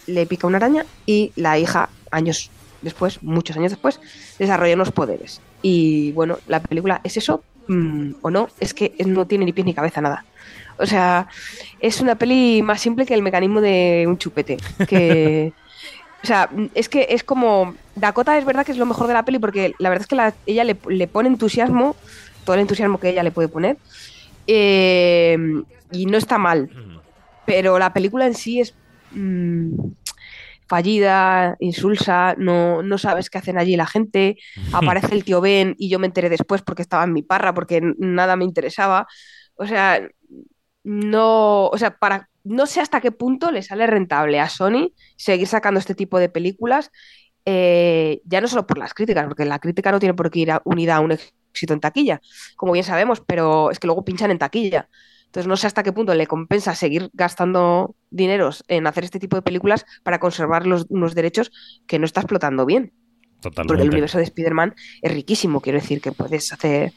le 0.07 0.25
pica 0.25 0.47
una 0.47 0.57
araña 0.57 0.85
y 1.05 1.31
la 1.35 1.57
hija, 1.57 1.89
años 2.12 2.51
después, 2.81 3.23
muchos 3.23 3.55
años 3.57 3.71
después, 3.71 4.00
desarrolla 4.38 4.75
unos 4.75 4.91
poderes. 4.91 5.41
Y 5.62 6.12
bueno, 6.13 6.39
la 6.47 6.59
película 6.62 7.00
es 7.03 7.17
eso 7.17 7.43
mm, 7.67 8.12
o 8.21 8.31
no, 8.31 8.50
es 8.59 8.73
que 8.73 8.93
no 9.05 9.25
tiene 9.27 9.45
ni 9.45 9.53
pies 9.53 9.65
ni 9.65 9.73
cabeza 9.73 10.01
nada. 10.01 10.25
O 10.77 10.85
sea, 10.85 11.27
es 11.79 12.01
una 12.01 12.15
peli 12.15 12.62
más 12.63 12.81
simple 12.81 13.05
que 13.05 13.13
el 13.13 13.21
mecanismo 13.21 13.62
de 13.62 14.05
un 14.07 14.17
chupete. 14.17 14.57
o 16.23 16.27
sea, 16.27 16.49
es 16.75 16.89
que 16.89 17.07
es 17.09 17.23
como. 17.23 17.75
Dakota 17.95 18.38
es 18.38 18.45
verdad 18.45 18.65
que 18.65 18.71
es 18.71 18.77
lo 18.77 18.85
mejor 18.85 19.07
de 19.07 19.13
la 19.13 19.25
peli 19.25 19.39
porque 19.39 19.73
la 19.79 19.89
verdad 19.89 20.03
es 20.03 20.07
que 20.07 20.15
la- 20.15 20.35
ella 20.45 20.63
le, 20.63 20.79
le 20.88 21.07
pone 21.07 21.27
entusiasmo, 21.29 21.95
todo 22.45 22.55
el 22.55 22.61
entusiasmo 22.61 22.99
que 22.99 23.09
ella 23.09 23.23
le 23.23 23.31
puede 23.31 23.49
poner. 23.49 23.77
eh, 24.47 25.38
y 25.91 26.05
no 26.05 26.17
está 26.17 26.38
mal. 26.38 26.69
Pero 27.45 27.79
la 27.79 27.93
película 27.93 28.25
en 28.27 28.35
sí 28.35 28.59
es 28.59 28.75
mm, 29.11 29.73
fallida, 30.67 31.55
insulsa, 31.59 32.35
no, 32.38 32.83
no 32.83 32.97
sabes 32.97 33.29
qué 33.29 33.38
hacen 33.39 33.57
allí 33.57 33.75
la 33.75 33.88
gente. 33.88 34.38
Aparece 34.73 35.15
el 35.15 35.23
tío 35.23 35.41
Ben 35.41 35.75
y 35.77 35.89
yo 35.89 35.99
me 35.99 36.07
enteré 36.07 36.29
después 36.29 36.61
porque 36.61 36.81
estaba 36.83 37.03
en 37.03 37.13
mi 37.13 37.21
parra, 37.23 37.53
porque 37.53 37.81
nada 37.97 38.35
me 38.35 38.45
interesaba. 38.45 39.07
O 39.55 39.65
sea, 39.65 40.07
no, 40.83 41.67
o 41.67 41.77
sea, 41.77 41.97
para, 41.97 42.28
no 42.43 42.65
sé 42.65 42.81
hasta 42.81 43.01
qué 43.01 43.12
punto 43.12 43.51
le 43.51 43.62
sale 43.63 43.86
rentable 43.88 44.39
a 44.39 44.50
Sony 44.50 44.93
seguir 45.17 45.48
sacando 45.48 45.79
este 45.79 45.96
tipo 45.96 46.19
de 46.19 46.29
películas, 46.29 46.91
eh, 47.46 48.22
ya 48.25 48.41
no 48.41 48.48
solo 48.48 48.67
por 48.67 48.77
las 48.77 48.93
críticas, 48.93 49.25
porque 49.27 49.46
la 49.46 49.60
crítica 49.60 49.91
no 49.91 50.00
tiene 50.00 50.13
por 50.13 50.29
qué 50.29 50.39
ir 50.39 50.51
a- 50.51 50.62
unida 50.65 50.96
a 50.96 51.00
un 51.00 51.12
éxito 51.12 51.74
en 51.74 51.79
taquilla, 51.79 52.22
como 52.55 52.74
bien 52.74 52.84
sabemos, 52.86 53.22
pero 53.25 53.72
es 53.72 53.79
que 53.79 53.88
luego 53.88 54.05
pinchan 54.05 54.31
en 54.31 54.38
taquilla. 54.38 54.89
Entonces 55.25 55.48
no 55.48 55.58
sé 55.58 55.67
hasta 55.67 55.84
qué 55.84 55.91
punto 55.93 56.13
le 56.15 56.25
compensa 56.25 56.74
seguir 56.74 57.10
gastando 57.13 57.96
dineros 58.10 58.63
en 58.67 58.88
hacer 58.88 59.03
este 59.03 59.19
tipo 59.19 59.36
de 59.36 59.43
películas 59.43 59.86
para 60.03 60.19
conservar 60.19 60.65
los, 60.65 60.88
unos 60.89 61.13
derechos 61.13 61.51
que 61.86 62.00
no 62.00 62.05
está 62.05 62.22
explotando 62.22 62.65
bien. 62.65 62.93
Porque 63.41 63.48
el 63.62 63.67
Totalmente. 63.67 63.88
universo 63.89 64.17
de 64.17 64.24
Spider-Man 64.25 64.75
es 65.01 65.13
riquísimo, 65.13 65.62
quiero 65.62 65.79
decir 65.79 66.01
que 66.01 66.12
puedes 66.12 66.51
hacer 66.51 66.93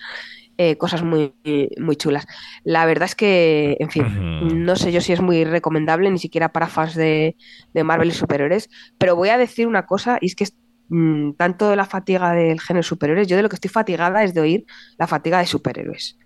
eh, 0.64 0.76
cosas 0.78 1.02
muy, 1.02 1.34
muy 1.76 1.96
chulas. 1.96 2.24
La 2.62 2.86
verdad 2.86 3.06
es 3.06 3.16
que, 3.16 3.76
en 3.80 3.90
fin, 3.90 4.64
no 4.64 4.76
sé 4.76 4.92
yo 4.92 5.00
si 5.00 5.12
es 5.12 5.20
muy 5.20 5.44
recomendable, 5.44 6.08
ni 6.08 6.18
siquiera 6.18 6.52
para 6.52 6.68
fans 6.68 6.94
de, 6.94 7.34
Marvel 7.74 8.10
y 8.10 8.12
superhéroes, 8.12 8.70
pero 8.96 9.16
voy 9.16 9.30
a 9.30 9.38
decir 9.38 9.66
una 9.66 9.86
cosa, 9.86 10.18
y 10.20 10.26
es 10.26 10.36
que 10.36 10.46
mm, 10.88 11.32
tanto 11.32 11.68
de 11.68 11.74
la 11.74 11.84
fatiga 11.84 12.32
del 12.32 12.60
género 12.60 12.84
superhéroes, 12.84 13.26
yo 13.26 13.36
de 13.36 13.42
lo 13.42 13.48
que 13.48 13.56
estoy 13.56 13.70
fatigada 13.70 14.22
es 14.22 14.34
de 14.34 14.40
oír 14.40 14.64
la 14.98 15.08
fatiga 15.08 15.40
de 15.40 15.46
superhéroes. 15.46 16.16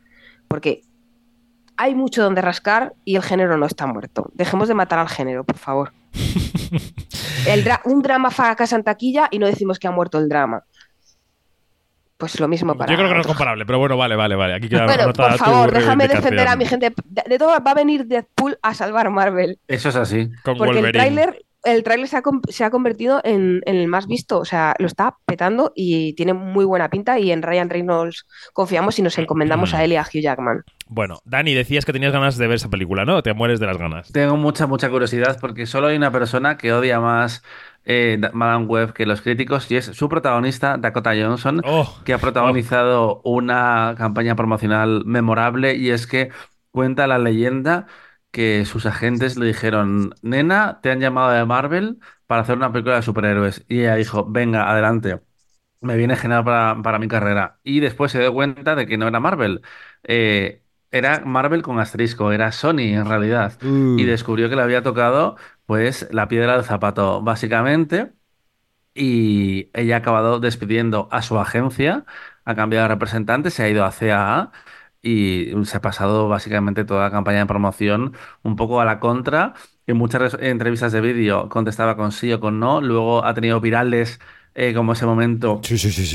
Porque 0.49 0.83
hay 1.79 1.95
mucho 1.95 2.23
donde 2.23 2.43
rascar 2.43 2.95
y 3.07 3.17
el 3.17 3.23
género 3.23 3.57
no 3.57 3.65
está 3.65 3.87
muerto. 3.87 4.31
Dejemos 4.35 4.69
de 4.69 4.75
matar 4.75 4.99
al 4.99 5.09
género, 5.09 5.45
por 5.45 5.57
favor. 5.57 5.93
un 7.85 8.03
drama 8.03 8.31
fracasa 8.31 8.77
en 8.77 8.85
taquilla 8.85 9.29
y 9.31 9.39
no 9.39 9.47
decimos 9.47 9.79
que 9.79 9.89
ha 9.89 9.93
muerto 9.93 10.19
el 10.19 10.29
drama. 10.29 10.65
Pues 12.17 12.41
lo 12.41 12.49
mismo 12.49 12.75
para. 12.75 12.91
Yo 12.91 12.97
creo 12.97 13.09
que 13.09 13.15
no 13.15 13.21
es 13.21 13.27
comparable, 13.27 13.67
pero 13.67 13.79
bueno, 13.79 13.97
vale, 13.97 14.17
vale, 14.17 14.37
vale. 14.37 14.55
Aquí 14.55 14.69
queda 14.69 14.87
bueno, 14.87 15.13
por 15.13 15.37
favor, 15.37 15.71
déjame 15.71 16.09
defender 16.09 16.49
a 16.49 16.57
mi 16.57 16.65
gente. 16.65 16.93
De, 17.05 17.39
todo 17.39 17.49
va 17.63 17.71
a 17.71 17.75
venir 17.75 18.07
Deadpool 18.07 18.59
a 18.63 18.73
salvar 18.73 19.11
Marvel. 19.11 19.59
Eso 19.69 19.91
es 19.91 19.97
así. 19.97 20.31
Porque 20.43 20.79
el 20.79 20.93
tráiler 20.93 21.46
el 21.67 21.83
tráiler 21.83 22.09
se, 22.09 22.65
ha, 22.65 22.71
convertido 22.71 23.21
en, 23.25 23.61
el 23.67 23.89
más 23.89 24.07
visto, 24.07 24.39
o 24.39 24.45
sea, 24.45 24.75
lo 24.79 24.87
está 24.87 25.17
petando 25.27 25.73
y 25.75 26.15
tiene 26.15 26.33
muy 26.33 26.65
buena 26.65 26.89
pinta 26.89 27.19
y 27.19 27.33
en 27.33 27.43
Ryan 27.43 27.69
Reynolds 27.69 28.27
confiamos 28.53 28.99
y 28.99 29.03
nos 29.03 29.19
encomendamos 29.19 29.75
a 29.75 29.85
él 29.85 29.93
y 29.93 29.97
a 29.97 30.03
Hugh 30.03 30.23
Jackman. 30.23 30.65
Bueno, 30.89 31.19
Dani, 31.25 31.55
decías 31.55 31.85
que 31.85 31.93
tenías 31.93 32.13
ganas 32.13 32.39
de 32.39 32.47
ver 32.47 32.57
esa 32.57 32.71
película, 32.71 33.05
¿no? 33.05 33.23
Te 33.23 33.35
mueres 33.35 33.59
de 33.59 33.67
las 33.67 33.77
ganas. 33.77 34.13
Tengo 34.13 34.37
mucha, 34.37 34.67
mucha 34.67 34.89
curiosidad 34.89 35.39
porque 35.41 35.67
solo 35.67 35.89
hay 35.89 35.97
una 35.97 36.13
persona 36.13 36.57
que 36.57 36.73
odia 36.73 37.01
más 37.01 37.43
eh, 37.85 38.21
Madame 38.33 38.67
Web 38.67 38.93
que 38.93 39.05
los 39.05 39.21
críticos 39.21 39.71
y 39.71 39.77
es 39.77 39.87
su 39.87 40.09
protagonista, 40.09 40.77
Dakota 40.77 41.13
Johnson, 41.19 41.63
oh, 41.65 42.01
que 42.05 42.13
ha 42.13 42.19
protagonizado 42.19 43.21
una 43.25 43.95
campaña 43.99 44.37
promocional 44.37 45.05
memorable 45.05 45.75
y 45.75 45.91
es 45.91 46.07
que 46.07 46.31
cuenta 46.71 47.07
la 47.07 47.19
leyenda 47.19 47.87
que 48.37 48.67
sus 48.67 48.85
agentes 48.85 49.39
le 49.39 49.47
dijeron, 49.47 50.15
nena, 50.21 50.81
te 50.83 50.91
han 50.91 51.01
llamado 51.01 51.31
de 51.31 51.47
Marvel 51.47 51.99
para 52.27 52.43
hacer 52.43 52.59
una 52.59 52.71
película 52.71 52.97
de 52.97 53.03
superhéroes. 53.03 53.65
Y 53.67 53.81
ella 53.81 53.95
dijo, 53.97 54.27
venga, 54.29 54.71
adelante. 54.71 55.23
Me 55.81 55.97
viene 55.97 56.17
genial 56.17 56.45
para, 56.45 56.99
mi 56.99 57.09
carrera. 57.09 57.61
Y 57.65 57.81
después 57.81 58.13
se 58.13 58.21
dio 58.21 58.35
cuenta 58.35 58.75
de 58.75 58.87
que 58.87 58.99
no 58.99 59.09
era 59.09 59.21
Marvel. 59.21 59.63
Eh, 60.05 60.63
era 60.91 61.21
Marvel 61.25 61.63
con 61.63 61.81
asterisco, 61.81 62.31
era 62.31 62.53
Sony 62.53 62.93
en 62.93 63.07
realidad. 63.07 63.59
Y 63.63 63.67
uh. 64.05 64.07
descubrió 64.07 64.51
que 64.51 64.57
le 64.57 64.63
había 64.63 64.83
tocado, 64.83 65.37
pues, 65.65 66.07
la 66.13 66.29
piedra 66.29 66.57
del 66.57 66.65
zapato, 66.65 67.23
básicamente. 67.23 68.13
Y 68.95 69.71
ella 69.73 69.97
ha 69.97 69.99
acabado 70.01 70.41
despidiendo 70.41 71.09
a 71.11 71.23
su 71.23 71.39
agencia, 71.39 72.05
ha 72.45 72.55
cambiado 72.55 72.85
de 72.85 72.89
representante, 72.95 73.51
se 73.51 73.63
ha 73.63 73.69
ido 73.71 73.85
a 73.87 73.93
CAA 73.93 74.53
y 75.03 75.53
se 75.65 75.77
ha 75.77 75.81
pasado 75.81 76.29
básicamente 76.29 76.85
toda 76.85 77.05
la 77.05 77.11
campaña 77.11 77.41
de 77.41 77.47
promoción 77.47 78.15
un 78.43 78.57
poco 78.57 78.81
a 78.81 78.85
la 78.85 79.01
contra. 79.01 79.55
En 79.87 79.97
muchas 79.97 80.37
entrevistas 80.41 80.93
de 80.93 81.01
vídeo 81.01 81.49
contestaba 81.49 81.97
con 81.97 82.13
sí 82.13 82.33
o 82.33 82.41
con 82.41 82.59
no. 82.59 82.81
Luego 82.81 83.25
ha 83.25 83.35
tenido 83.35 83.61
virales 83.61 84.19
eh, 84.55 84.73
como 84.75 84.93
ese 84.93 85.07
momento 85.07 85.61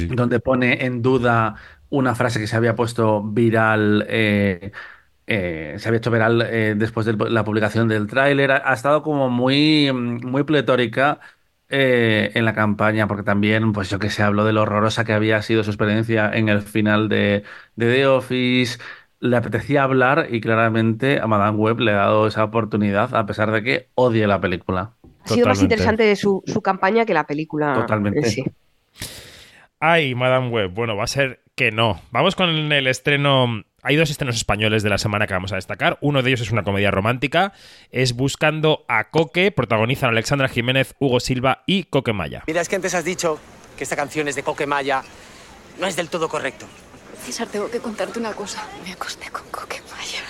donde 0.09 0.39
pone 0.39 0.85
en 0.85 1.01
duda 1.01 1.55
una 1.89 2.15
frase 2.15 2.39
que 2.39 2.47
se 2.47 2.55
había 2.55 2.75
puesto 2.75 3.23
viral. 3.23 4.05
Eh, 4.09 4.71
eh, 5.27 5.75
se 5.77 5.87
había 5.87 5.99
hecho 5.99 6.11
viral 6.11 6.39
después 6.77 7.05
de 7.05 7.13
la 7.29 7.43
publicación 7.45 7.87
del 7.87 8.07
tráiler. 8.07 8.51
Ha, 8.51 8.73
estado 8.73 9.03
como 9.03 9.29
muy, 9.29 9.91
muy 9.93 10.43
pletórica 10.43 11.19
eh, 11.71 12.31
en 12.33 12.45
la 12.45 12.53
campaña, 12.53 13.07
porque 13.07 13.23
también, 13.23 13.73
pues 13.73 13.89
yo 13.89 13.97
que 13.97 14.09
sé, 14.09 14.23
habló 14.23 14.45
de 14.45 14.53
lo 14.53 14.63
horrorosa 14.63 15.05
que 15.05 15.13
había 15.13 15.41
sido 15.41 15.63
su 15.63 15.71
experiencia 15.71 16.29
en 16.33 16.49
el 16.49 16.61
final 16.61 17.09
de, 17.09 17.43
The 17.77 18.07
Office. 18.07 18.79
Le 19.19 19.37
apetecía 19.37 19.83
hablar 19.83 20.27
y 20.29 20.41
claramente 20.41 21.19
a 21.19 21.27
Madame 21.27 21.57
Web 21.57 21.79
le 21.79 21.91
ha 21.91 21.95
dado 21.95 22.27
esa 22.27 22.43
oportunidad, 22.43 23.15
a 23.15 23.25
pesar 23.25 23.51
de 23.51 23.63
que 23.63 23.89
odie 23.95 24.27
la 24.27 24.41
película. 24.41 24.93
Ha 25.23 25.29
sido 25.29 25.47
más 25.47 25.61
interesante 25.61 26.15
su, 26.15 26.43
su 26.45 26.61
campaña 26.61 27.05
que 27.05 27.13
la 27.13 27.25
película. 27.25 27.73
Totalmente. 27.73 28.23
sí. 28.23 28.43
Ay, 29.79 30.13
Madame 30.13 30.49
Web. 30.49 30.71
Bueno, 30.73 30.95
va 30.95 31.05
a 31.05 31.07
ser 31.07 31.41
que 31.55 31.71
no. 31.71 32.01
Vamos 32.11 32.35
con 32.35 32.49
el 32.49 32.87
estreno 32.87 33.63
hay 33.83 33.95
dos 33.95 34.09
estrenos 34.09 34.35
españoles 34.35 34.83
de 34.83 34.89
la 34.89 34.97
semana 34.97 35.27
que 35.27 35.33
vamos 35.33 35.51
a 35.51 35.55
destacar. 35.55 35.97
Uno 36.01 36.21
de 36.21 36.29
ellos 36.29 36.41
es 36.41 36.51
una 36.51 36.63
comedia 36.63 36.91
romántica. 36.91 37.53
Es 37.89 38.13
Buscando 38.13 38.85
a 38.87 39.09
Coque. 39.09 39.51
Protagonizan 39.51 40.09
Alexandra 40.11 40.47
Jiménez, 40.47 40.93
Hugo 40.99 41.19
Silva 41.19 41.63
y 41.65 41.85
Coque 41.85 42.13
Maya. 42.13 42.43
Mira, 42.47 42.61
es 42.61 42.69
que 42.69 42.75
antes 42.75 42.93
has 42.93 43.05
dicho 43.05 43.39
que 43.77 43.83
esta 43.83 43.95
canción 43.95 44.27
es 44.27 44.35
de 44.35 44.43
Coque 44.43 44.67
Maya. 44.67 45.03
No 45.79 45.87
es 45.87 45.95
del 45.95 46.09
todo 46.09 46.29
correcto. 46.29 46.67
César, 47.23 47.47
tengo 47.47 47.69
que 47.69 47.79
contarte 47.79 48.19
una 48.19 48.33
cosa. 48.33 48.67
Me 48.85 48.93
acosté 48.93 49.29
con 49.31 49.43
Coque 49.49 49.81
Maya. 49.91 50.21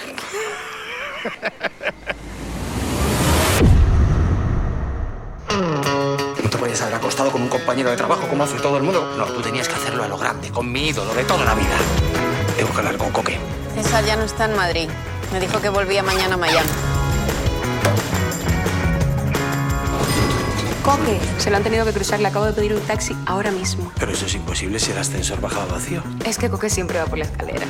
No 6.44 6.50
te 6.50 6.58
puedes 6.58 6.82
haber 6.82 6.96
acostado 6.96 7.32
con 7.32 7.42
un 7.42 7.50
compañero 7.50 7.90
de 7.90 7.98
trabajo 7.98 8.28
como 8.28 8.44
hace 8.44 8.58
todo 8.60 8.78
el 8.78 8.84
mundo. 8.84 9.14
No, 9.18 9.26
tú 9.26 9.42
tenías 9.42 9.68
que 9.68 9.76
hacerlo 9.76 10.04
a 10.04 10.08
lo 10.08 10.18
grande, 10.18 10.50
con 10.50 10.72
mi 10.72 10.88
ídolo 10.88 11.14
de 11.14 11.24
toda 11.26 11.44
la 11.44 11.54
vida. 11.56 12.31
Tengo 12.62 12.74
que 12.74 12.80
hablar 12.80 12.98
con 12.98 13.10
Coque. 13.10 13.40
César 13.74 14.06
ya 14.06 14.16
no 14.16 14.22
está 14.22 14.46
en 14.46 14.56
Madrid. 14.56 14.88
Me 15.34 15.40
dijo 15.40 15.60
que 15.62 15.70
volvía 15.70 16.04
mañana 16.04 16.36
a 16.36 16.38
Miami. 16.38 16.70
Coque, 20.84 21.20
se 21.40 21.50
lo 21.50 21.58
han 21.58 21.64
tenido 21.64 21.86
que 21.86 21.92
cruzar. 21.92 22.20
Le 22.20 22.28
acabo 22.28 22.46
de 22.46 22.54
pedir 22.54 22.76
un 22.76 22.82
taxi 22.82 23.18
ahora 23.26 23.50
mismo. 23.50 23.92
Pero 23.98 24.12
eso 24.12 24.28
es 24.28 24.36
imposible 24.36 24.78
si 24.78 24.92
el 24.92 25.00
ascensor 25.00 25.42
bajaba 25.42 25.66
vacío. 25.66 26.04
Es 26.24 26.38
que 26.38 26.52
Coque 26.52 26.70
siempre 26.70 27.00
va 27.00 27.06
por 27.06 27.18
la 27.18 27.26
escalera 27.26 27.66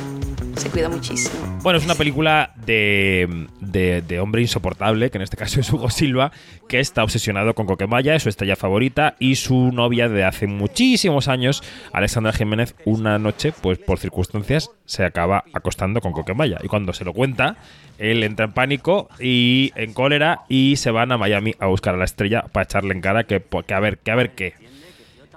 se 0.56 0.70
cuida 0.70 0.88
muchísimo. 0.88 1.58
Bueno, 1.62 1.78
es 1.78 1.84
una 1.84 1.94
película 1.94 2.52
de, 2.66 3.46
de, 3.60 4.20
hombre 4.20 4.42
insoportable, 4.42 5.10
que 5.10 5.18
en 5.18 5.22
este 5.22 5.36
caso 5.36 5.60
es 5.60 5.72
Hugo 5.72 5.90
Silva, 5.90 6.32
que 6.68 6.80
está 6.80 7.04
obsesionado 7.04 7.54
con 7.54 7.66
Coquemaya, 7.66 8.14
es 8.14 8.22
su 8.22 8.28
estrella 8.28 8.56
favorita, 8.56 9.16
y 9.18 9.36
su 9.36 9.72
novia 9.72 10.08
de 10.08 10.24
hace 10.24 10.46
muchísimos 10.46 11.28
años, 11.28 11.62
Alexandra 11.92 12.32
Jiménez, 12.32 12.74
una 12.84 13.18
noche, 13.18 13.52
pues 13.52 13.78
por 13.78 13.98
circunstancias, 13.98 14.70
se 14.84 15.04
acaba 15.04 15.44
acostando 15.52 16.00
con 16.00 16.12
Coquemaya. 16.12 16.58
Y 16.62 16.68
cuando 16.68 16.92
se 16.92 17.04
lo 17.04 17.12
cuenta, 17.12 17.56
él 17.98 18.22
entra 18.22 18.46
en 18.46 18.52
pánico 18.52 19.08
y 19.20 19.72
en 19.76 19.92
cólera 19.92 20.42
y 20.48 20.76
se 20.76 20.90
van 20.90 21.12
a 21.12 21.18
Miami 21.18 21.54
a 21.58 21.66
buscar 21.66 21.94
a 21.94 21.98
la 21.98 22.04
estrella 22.04 22.44
para 22.52 22.64
echarle 22.64 22.94
en 22.94 23.00
cara 23.00 23.24
que, 23.24 23.42
que 23.66 23.74
a 23.74 23.80
ver, 23.80 23.98
que 23.98 24.10
a 24.10 24.16
ver 24.16 24.30
qué. 24.32 24.71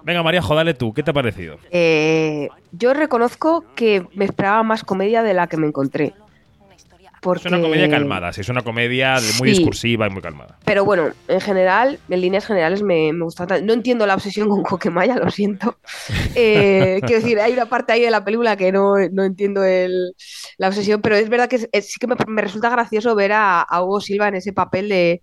Venga, 0.05 0.21
María, 0.21 0.39
jodale 0.39 0.75
tú, 0.75 0.93
¿qué 0.93 1.01
te 1.01 1.09
ha 1.09 1.13
parecido? 1.13 1.57
Eh, 1.71 2.47
yo 2.71 2.93
reconozco 2.93 3.65
que 3.75 4.05
me 4.13 4.25
esperaba 4.25 4.61
más 4.61 4.83
comedia 4.83 5.23
de 5.23 5.33
la 5.33 5.47
que 5.47 5.57
me 5.57 5.65
encontré. 5.65 6.13
Es 7.33 7.45
una 7.47 7.59
comedia 7.59 7.89
calmada, 7.89 8.31
sí, 8.31 8.41
es 8.41 8.49
una 8.49 8.61
comedia 8.61 9.17
muy 9.39 9.49
discursiva 9.49 10.05
y 10.05 10.11
muy 10.11 10.21
calmada. 10.21 10.59
Pero 10.63 10.85
bueno, 10.85 11.09
en 11.27 11.41
general, 11.41 11.97
en 12.07 12.21
líneas 12.21 12.45
generales 12.45 12.83
me, 12.83 13.11
me 13.13 13.23
gusta. 13.23 13.47
No 13.61 13.73
entiendo 13.73 14.05
la 14.05 14.13
obsesión 14.13 14.47
con 14.47 14.61
Coquemaya, 14.61 15.15
lo 15.15 15.31
siento. 15.31 15.77
Eh, 16.37 16.99
quiero 17.05 17.21
decir, 17.21 17.39
hay 17.39 17.53
una 17.53 17.67
parte 17.67 17.93
ahí 17.93 18.01
de 18.01 18.11
la 18.11 18.25
película 18.25 18.57
que 18.57 18.71
no, 18.71 18.97
entiendo 18.97 19.61
la 20.57 20.67
obsesión, 20.67 21.01
pero 21.01 21.15
es 21.15 21.29
verdad 21.29 21.47
que 21.47 21.59
sí 21.59 21.99
que 21.99 22.07
me, 22.07 22.41
resulta 22.41 22.69
gracioso 22.69 23.15
ver 23.15 23.31
a 23.33 23.65
Hugo 23.81 24.01
Silva 24.01 24.27
en 24.27 24.35
ese 24.35 24.51
papel 24.51 24.89
de, 24.89 25.21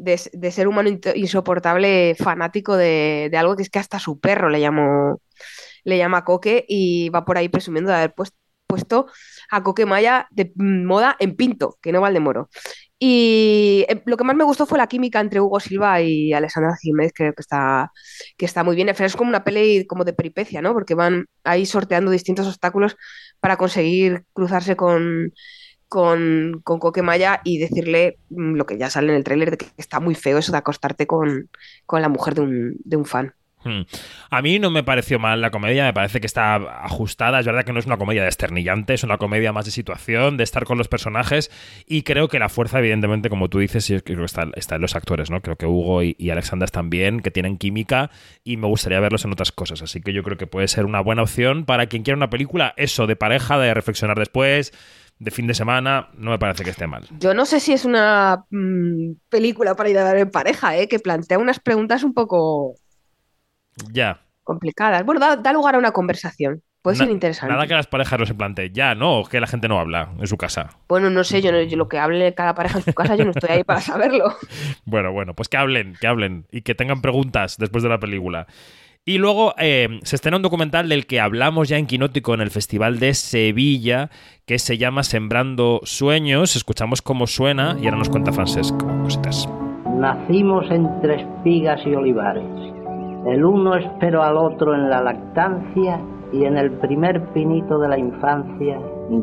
de, 0.00 0.50
ser 0.50 0.68
humano 0.68 0.90
insoportable, 1.14 2.14
fanático 2.18 2.76
de, 2.76 3.30
algo 3.36 3.56
que 3.56 3.62
es 3.62 3.70
que 3.70 3.78
hasta 3.78 3.98
su 3.98 4.18
perro 4.20 4.48
le 4.48 4.60
llamó, 4.60 5.20
le 5.84 5.98
llama 5.98 6.24
Coque 6.24 6.64
y 6.68 7.08
va 7.10 7.24
por 7.24 7.38
ahí 7.38 7.48
presumiendo 7.48 7.90
de 7.90 7.96
haber 7.98 8.14
puesto 8.14 9.06
a 9.50 9.62
Coque 9.62 9.86
Maya 9.86 10.28
de 10.30 10.52
moda 10.56 11.16
en 11.18 11.36
Pinto, 11.36 11.78
que 11.82 11.92
no 11.92 12.00
Valdemoro. 12.00 12.48
Y 13.02 13.86
eh, 13.88 14.02
lo 14.04 14.16
que 14.16 14.24
más 14.24 14.36
me 14.36 14.44
gustó 14.44 14.66
fue 14.66 14.78
la 14.78 14.86
química 14.86 15.20
entre 15.20 15.40
Hugo 15.40 15.58
Silva 15.58 16.02
y 16.02 16.32
Alessandra 16.34 16.76
Jiménez, 16.80 17.12
creo 17.14 17.32
que 17.32 17.40
está, 17.40 17.90
que 18.36 18.44
está 18.44 18.62
muy 18.62 18.76
bien. 18.76 18.90
Es 18.90 19.16
como 19.16 19.30
una 19.30 19.42
peli 19.42 19.86
como 19.86 20.04
de 20.04 20.12
peripecia, 20.12 20.60
¿no? 20.62 20.74
Porque 20.74 20.94
van 20.94 21.26
ahí 21.42 21.64
sorteando 21.66 22.10
distintos 22.10 22.46
obstáculos 22.46 22.96
para 23.40 23.56
conseguir 23.56 24.24
cruzarse 24.34 24.76
con, 24.76 25.32
con, 25.90 26.60
con 26.62 26.78
Coquemaya 26.78 27.40
y 27.42 27.58
decirle 27.58 28.16
mm, 28.30 28.54
lo 28.54 28.64
que 28.64 28.78
ya 28.78 28.88
sale 28.88 29.10
en 29.10 29.16
el 29.16 29.24
tráiler 29.24 29.50
de 29.50 29.58
que 29.58 29.66
está 29.76 29.98
muy 29.98 30.14
feo 30.14 30.38
eso 30.38 30.52
de 30.52 30.58
acostarte 30.58 31.08
con, 31.08 31.50
la 31.90 32.08
mujer 32.08 32.34
de 32.36 32.40
un, 32.42 32.76
de 32.84 32.96
un 32.96 33.04
fan. 33.04 33.34
Hmm. 33.64 33.82
A 34.30 34.40
mí 34.40 34.60
no 34.60 34.70
me 34.70 34.84
pareció 34.84 35.18
mal 35.18 35.40
la 35.40 35.50
comedia, 35.50 35.84
me 35.84 35.92
parece 35.92 36.20
que 36.20 36.28
está 36.28 36.54
ajustada. 36.84 37.40
Es 37.40 37.46
verdad 37.46 37.64
que 37.64 37.72
no 37.72 37.80
es 37.80 37.86
una 37.86 37.96
comedia 37.96 38.22
desternillante, 38.22 38.94
es 38.94 39.02
una 39.02 39.18
comedia 39.18 39.52
más 39.52 39.64
de 39.64 39.72
situación, 39.72 40.36
de 40.36 40.44
estar 40.44 40.64
con 40.64 40.78
los 40.78 40.86
personajes. 40.86 41.50
Y 41.86 42.02
creo 42.02 42.28
que 42.28 42.38
la 42.38 42.48
fuerza, 42.48 42.78
evidentemente, 42.78 43.28
como 43.28 43.50
tú 43.50 43.58
dices, 43.58 43.92
creo 44.04 44.24
está, 44.24 44.46
está 44.54 44.76
en 44.76 44.82
los 44.82 44.94
actores, 44.94 45.28
¿no? 45.28 45.42
Creo 45.42 45.56
que 45.56 45.66
Hugo 45.66 46.04
y, 46.04 46.14
y, 46.18 46.30
Alexandra 46.30 46.66
están 46.66 46.88
bien, 46.88 47.18
que 47.18 47.32
tienen 47.32 47.58
química 47.58 48.12
y 48.44 48.56
me 48.56 48.68
gustaría 48.68 49.00
verlos 49.00 49.24
en 49.24 49.32
otras 49.32 49.50
cosas. 49.50 49.82
Así 49.82 50.00
que 50.00 50.12
yo 50.12 50.22
creo 50.22 50.38
que 50.38 50.46
puede 50.46 50.68
ser 50.68 50.86
una 50.86 51.00
buena 51.00 51.22
opción 51.22 51.64
para 51.64 51.86
quien 51.86 52.04
quiera 52.04 52.16
una 52.16 52.30
película, 52.30 52.74
eso, 52.76 53.08
de 53.08 53.16
pareja, 53.16 53.58
de 53.58 53.74
reflexionar 53.74 54.18
después 54.18 54.72
de 55.20 55.30
fin 55.30 55.46
de 55.46 55.54
semana, 55.54 56.08
no 56.16 56.30
me 56.30 56.38
parece 56.38 56.64
que 56.64 56.70
esté 56.70 56.86
mal. 56.86 57.06
Yo 57.20 57.34
no 57.34 57.44
sé 57.46 57.60
si 57.60 57.72
es 57.72 57.84
una 57.84 58.44
mm, 58.50 59.12
película 59.28 59.76
para 59.76 59.90
ir 59.90 59.98
a 59.98 60.04
ver 60.12 60.22
en 60.22 60.30
pareja, 60.30 60.76
¿eh? 60.76 60.88
que 60.88 60.98
plantea 60.98 61.38
unas 61.38 61.60
preguntas 61.60 62.02
un 62.02 62.14
poco 62.14 62.74
ya 63.92 64.20
complicadas. 64.42 65.04
Bueno, 65.04 65.20
da, 65.20 65.52
lugar 65.52 65.76
a 65.76 65.78
una 65.78 65.92
conversación. 65.92 66.62
Puede 66.82 66.96
ser 66.96 67.10
interesante. 67.10 67.52
Nada 67.52 67.66
que 67.66 67.74
las 67.74 67.86
parejas 67.86 68.18
no 68.18 68.24
se 68.24 68.34
planteen 68.34 68.72
ya, 68.72 68.94
¿no? 68.94 69.18
O 69.20 69.24
que 69.26 69.38
la 69.38 69.46
gente 69.46 69.68
no 69.68 69.78
habla 69.78 70.14
en 70.18 70.26
su 70.26 70.38
casa. 70.38 70.70
Bueno, 70.88 71.10
no 71.10 71.22
sé, 71.24 71.42
yo, 71.42 71.52
no- 71.52 71.60
yo 71.60 71.76
lo 71.76 71.88
que 71.88 71.98
hable 71.98 72.34
cada 72.34 72.54
pareja 72.54 72.78
en 72.78 72.84
su 72.84 72.94
casa, 72.94 73.16
yo 73.16 73.26
no 73.26 73.32
estoy 73.32 73.50
ahí 73.50 73.64
para 73.64 73.82
saberlo. 73.82 74.34
Bueno, 74.86 75.12
bueno, 75.12 75.34
pues 75.34 75.48
que 75.50 75.58
hablen, 75.58 75.94
que 76.00 76.06
hablen 76.06 76.46
y 76.50 76.62
que 76.62 76.74
tengan 76.74 77.02
preguntas 77.02 77.58
después 77.58 77.82
de 77.84 77.90
la 77.90 78.00
película. 78.00 78.46
Y 79.06 79.16
luego 79.16 79.54
eh, 79.58 79.98
se 80.02 80.16
estrena 80.16 80.36
un 80.36 80.42
documental 80.42 80.88
del 80.88 81.06
que 81.06 81.20
hablamos 81.20 81.68
ya 81.68 81.78
en 81.78 81.86
Quinótico 81.86 82.34
en 82.34 82.42
el 82.42 82.50
Festival 82.50 83.00
de 83.00 83.14
Sevilla, 83.14 84.10
que 84.46 84.58
se 84.58 84.76
llama 84.76 85.04
Sembrando 85.04 85.80
Sueños. 85.84 86.54
Escuchamos 86.54 87.00
cómo 87.00 87.26
suena 87.26 87.76
y 87.80 87.86
ahora 87.86 87.96
nos 87.96 88.10
cuenta 88.10 88.30
Francesc 88.30 88.76
cositas. 89.02 89.48
Nacimos 89.96 90.70
entre 90.70 91.22
espigas 91.22 91.80
y 91.86 91.94
olivares. 91.94 92.44
El 93.26 93.44
uno 93.44 93.74
esperó 93.74 94.22
al 94.22 94.36
otro 94.36 94.74
en 94.74 94.90
la 94.90 95.00
lactancia 95.00 96.00
y 96.32 96.44
en 96.44 96.58
el 96.58 96.70
primer 96.72 97.24
pinito 97.32 97.78
de 97.78 97.88
la 97.88 97.98
infancia 97.98 98.78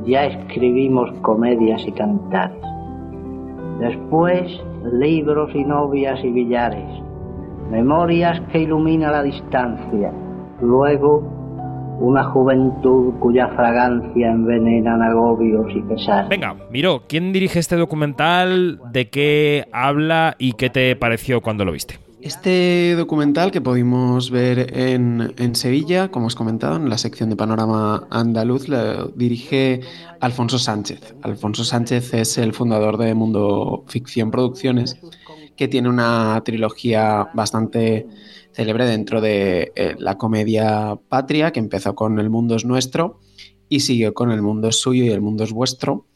ya 0.06 0.26
escribimos 0.26 1.12
comedias 1.22 1.82
y 1.88 1.92
cantares. 1.92 2.62
Después, 3.80 4.52
libros 4.92 5.52
y 5.54 5.64
novias 5.64 6.20
y 6.24 6.32
billares. 6.32 7.07
Memorias 7.72 8.42
que 8.52 8.60
ilumina 8.60 9.12
la 9.12 9.24
distancia. 9.24 10.12
Luego, 10.62 11.22
una 12.00 12.24
juventud 12.26 13.14
cuya 13.20 13.48
fragancia 13.50 14.32
envenenan 14.32 15.02
agobios 15.02 15.68
y 15.76 15.82
pesares. 15.82 16.30
Venga, 16.30 16.56
Miro, 16.72 17.04
¿quién 17.08 17.34
dirige 17.34 17.60
este 17.60 17.76
documental? 17.76 18.80
¿De 18.92 19.10
qué 19.10 19.68
habla 19.72 20.36
y 20.38 20.54
qué 20.54 20.70
te 20.70 20.96
pareció 20.96 21.42
cuando 21.42 21.66
lo 21.66 21.72
viste? 21.72 22.00
Este 22.22 22.96
documental 22.96 23.52
que 23.52 23.62
pudimos 23.62 24.32
ver 24.32 24.78
en, 24.78 25.34
en 25.38 25.56
Sevilla, 25.56 26.10
como 26.10 26.28
os 26.28 26.36
comentado, 26.36 26.76
en 26.76 26.90
la 26.90 26.98
sección 26.98 27.30
de 27.30 27.36
Panorama 27.36 28.08
Andaluz, 28.10 28.68
lo 28.68 29.10
dirige 29.10 29.82
Alfonso 30.20 30.58
Sánchez. 30.58 31.16
Alfonso 31.22 31.64
Sánchez 31.64 32.14
es 32.16 32.38
el 32.40 32.54
fundador 32.54 32.98
de 32.98 33.14
Mundo 33.14 33.84
Ficción 33.88 34.32
Producciones, 34.32 35.00
que 35.58 35.68
tiene 35.68 35.90
una 35.90 36.42
trilogía 36.46 37.30
bastante 37.34 38.08
célebre 38.54 38.86
dentro 38.86 39.22
de 39.22 39.74
eh, 39.76 39.96
la 40.00 40.18
comedia 40.18 40.98
Patria, 41.10 41.52
que 41.52 41.60
empezó 41.60 41.96
con 41.96 42.20
El 42.20 42.30
mundo 42.30 42.56
es 42.56 42.66
nuestro 42.66 43.20
y 43.70 43.82
siguió 43.82 44.14
con 44.14 44.32
El 44.32 44.42
mundo 44.42 44.70
es 44.70 44.80
suyo 44.80 45.04
y 45.04 45.10
El 45.10 45.22
mundo 45.22 45.44
es 45.44 45.52
vuestro, 45.52 46.08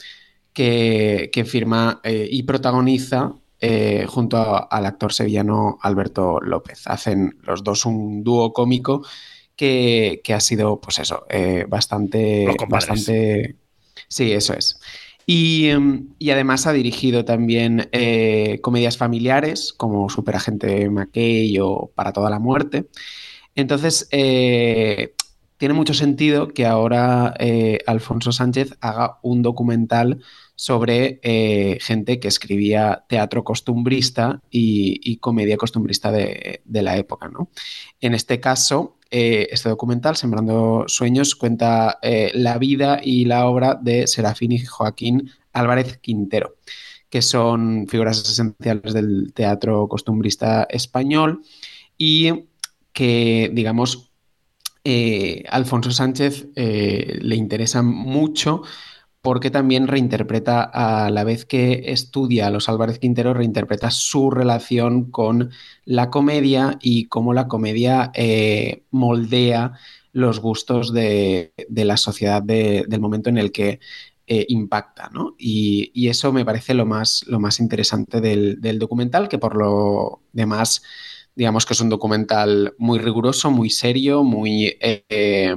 que, 0.53 1.29
que 1.33 1.45
firma 1.45 1.99
eh, 2.03 2.27
y 2.29 2.43
protagoniza 2.43 3.33
eh, 3.59 4.05
junto 4.07 4.37
a- 4.37 4.59
al 4.59 4.85
actor 4.85 5.13
sevillano 5.13 5.77
Alberto 5.81 6.39
López. 6.41 6.83
Hacen 6.87 7.37
los 7.43 7.63
dos 7.63 7.85
un 7.85 8.23
dúo 8.23 8.53
cómico 8.53 9.03
que, 9.55 10.21
que 10.23 10.33
ha 10.33 10.39
sido, 10.39 10.79
pues 10.81 10.99
eso, 10.99 11.25
bastante, 11.67 12.63
bastante. 12.67 13.57
Sí, 14.07 14.31
eso 14.31 14.53
es. 14.53 14.79
Y, 15.25 15.67
em, 15.67 16.09
y 16.19 16.31
además 16.31 16.67
ha 16.67 16.73
dirigido 16.73 17.25
también 17.25 17.89
eh, 17.91 18.59
comedias 18.61 18.97
familiares 18.97 19.73
como 19.73 20.09
Superagente 20.09 20.89
McKay 20.89 21.57
o 21.59 21.91
Para 21.95 22.13
toda 22.13 22.29
la 22.29 22.39
muerte. 22.39 22.87
Entonces, 23.55 24.07
eh, 24.11 25.13
tiene 25.57 25.73
mucho 25.73 25.93
sentido 25.93 26.47
que 26.47 26.65
ahora 26.65 27.33
eh, 27.39 27.79
Alfonso 27.85 28.31
Sánchez 28.31 28.77
haga 28.81 29.19
un 29.21 29.41
documental 29.41 30.21
sobre 30.55 31.19
gente 31.81 32.19
que 32.19 32.27
escribía 32.27 33.03
teatro 33.09 33.43
costumbrista 33.43 34.41
y, 34.51 34.99
y 35.03 35.17
comedia 35.17 35.57
costumbrista 35.57 36.11
de, 36.11 36.61
de 36.63 36.81
la 36.83 36.97
época, 36.97 37.29
¿no? 37.29 37.49
En 37.99 38.13
este 38.13 38.39
caso, 38.39 38.97
eh, 39.11 39.49
este 39.51 39.67
documental, 39.67 40.15
Sembrando 40.15 40.85
Sueños, 40.87 41.35
cuenta 41.35 41.99
eh, 42.01 42.31
la 42.33 42.57
vida 42.57 43.01
y 43.03 43.25
la 43.25 43.45
obra 43.45 43.75
de 43.75 44.07
Serafín 44.07 44.53
y 44.53 44.65
Joaquín 44.65 45.29
Álvarez 45.51 45.97
Quintero, 45.97 46.55
que 47.09 47.21
son 47.21 47.87
figuras 47.89 48.19
esenciales 48.19 48.93
del 48.93 49.33
teatro 49.33 49.89
costumbrista 49.89 50.65
español 50.69 51.43
y 51.97 52.45
que, 52.93 53.51
digamos, 53.53 54.11
eh, 54.85 55.43
Alfonso 55.49 55.91
Sánchez 55.91 56.47
le 56.55 57.35
interesa 57.35 57.81
mucho 57.83 58.63
porque 59.21 59.51
también 59.51 59.87
reinterpreta 59.87 60.63
a 60.63 61.09
la 61.11 61.23
vez 61.23 61.45
que 61.45 61.83
estudia 61.91 62.47
a 62.47 62.49
los 62.51 62.69
Álvarez 62.69 62.97
Quintero, 62.99 63.33
reinterpreta 63.33 63.91
su 63.91 64.31
relación 64.31 65.11
con 65.11 65.51
la 65.85 66.09
comedia 66.09 66.77
y 66.81 67.07
cómo 67.07 67.33
la 67.33 67.47
comedia 67.47 68.11
eh, 68.15 68.83
moldea 68.91 69.73
los 70.13 70.39
gustos 70.39 70.91
de, 70.93 71.53
la 71.69 71.97
sociedad 71.97 72.41
de- 72.41 72.85
del 72.87 72.99
momento 72.99 73.29
en 73.29 73.37
el 73.37 73.51
que 73.51 73.79
eh, 74.27 74.45
impacta, 74.49 75.09
¿no? 75.13 75.35
Y, 75.37 75.91
eso 76.09 76.31
me 76.33 76.45
parece 76.45 76.73
lo 76.73 76.85
más, 76.85 77.23
lo 77.27 77.39
más 77.39 77.59
interesante 77.59 78.21
del, 78.21 78.59
documental, 78.79 79.27
que 79.29 79.37
por 79.39 79.55
lo 79.55 80.21
demás, 80.33 80.83
digamos 81.35 81.65
que 81.65 81.73
es 81.73 81.81
un 81.81 81.89
documental 81.89 82.73
muy 82.77 82.99
riguroso, 82.99 83.51
muy 83.51 83.69
serio, 83.69 84.23
muy... 84.23 84.75
eh, 84.79 85.55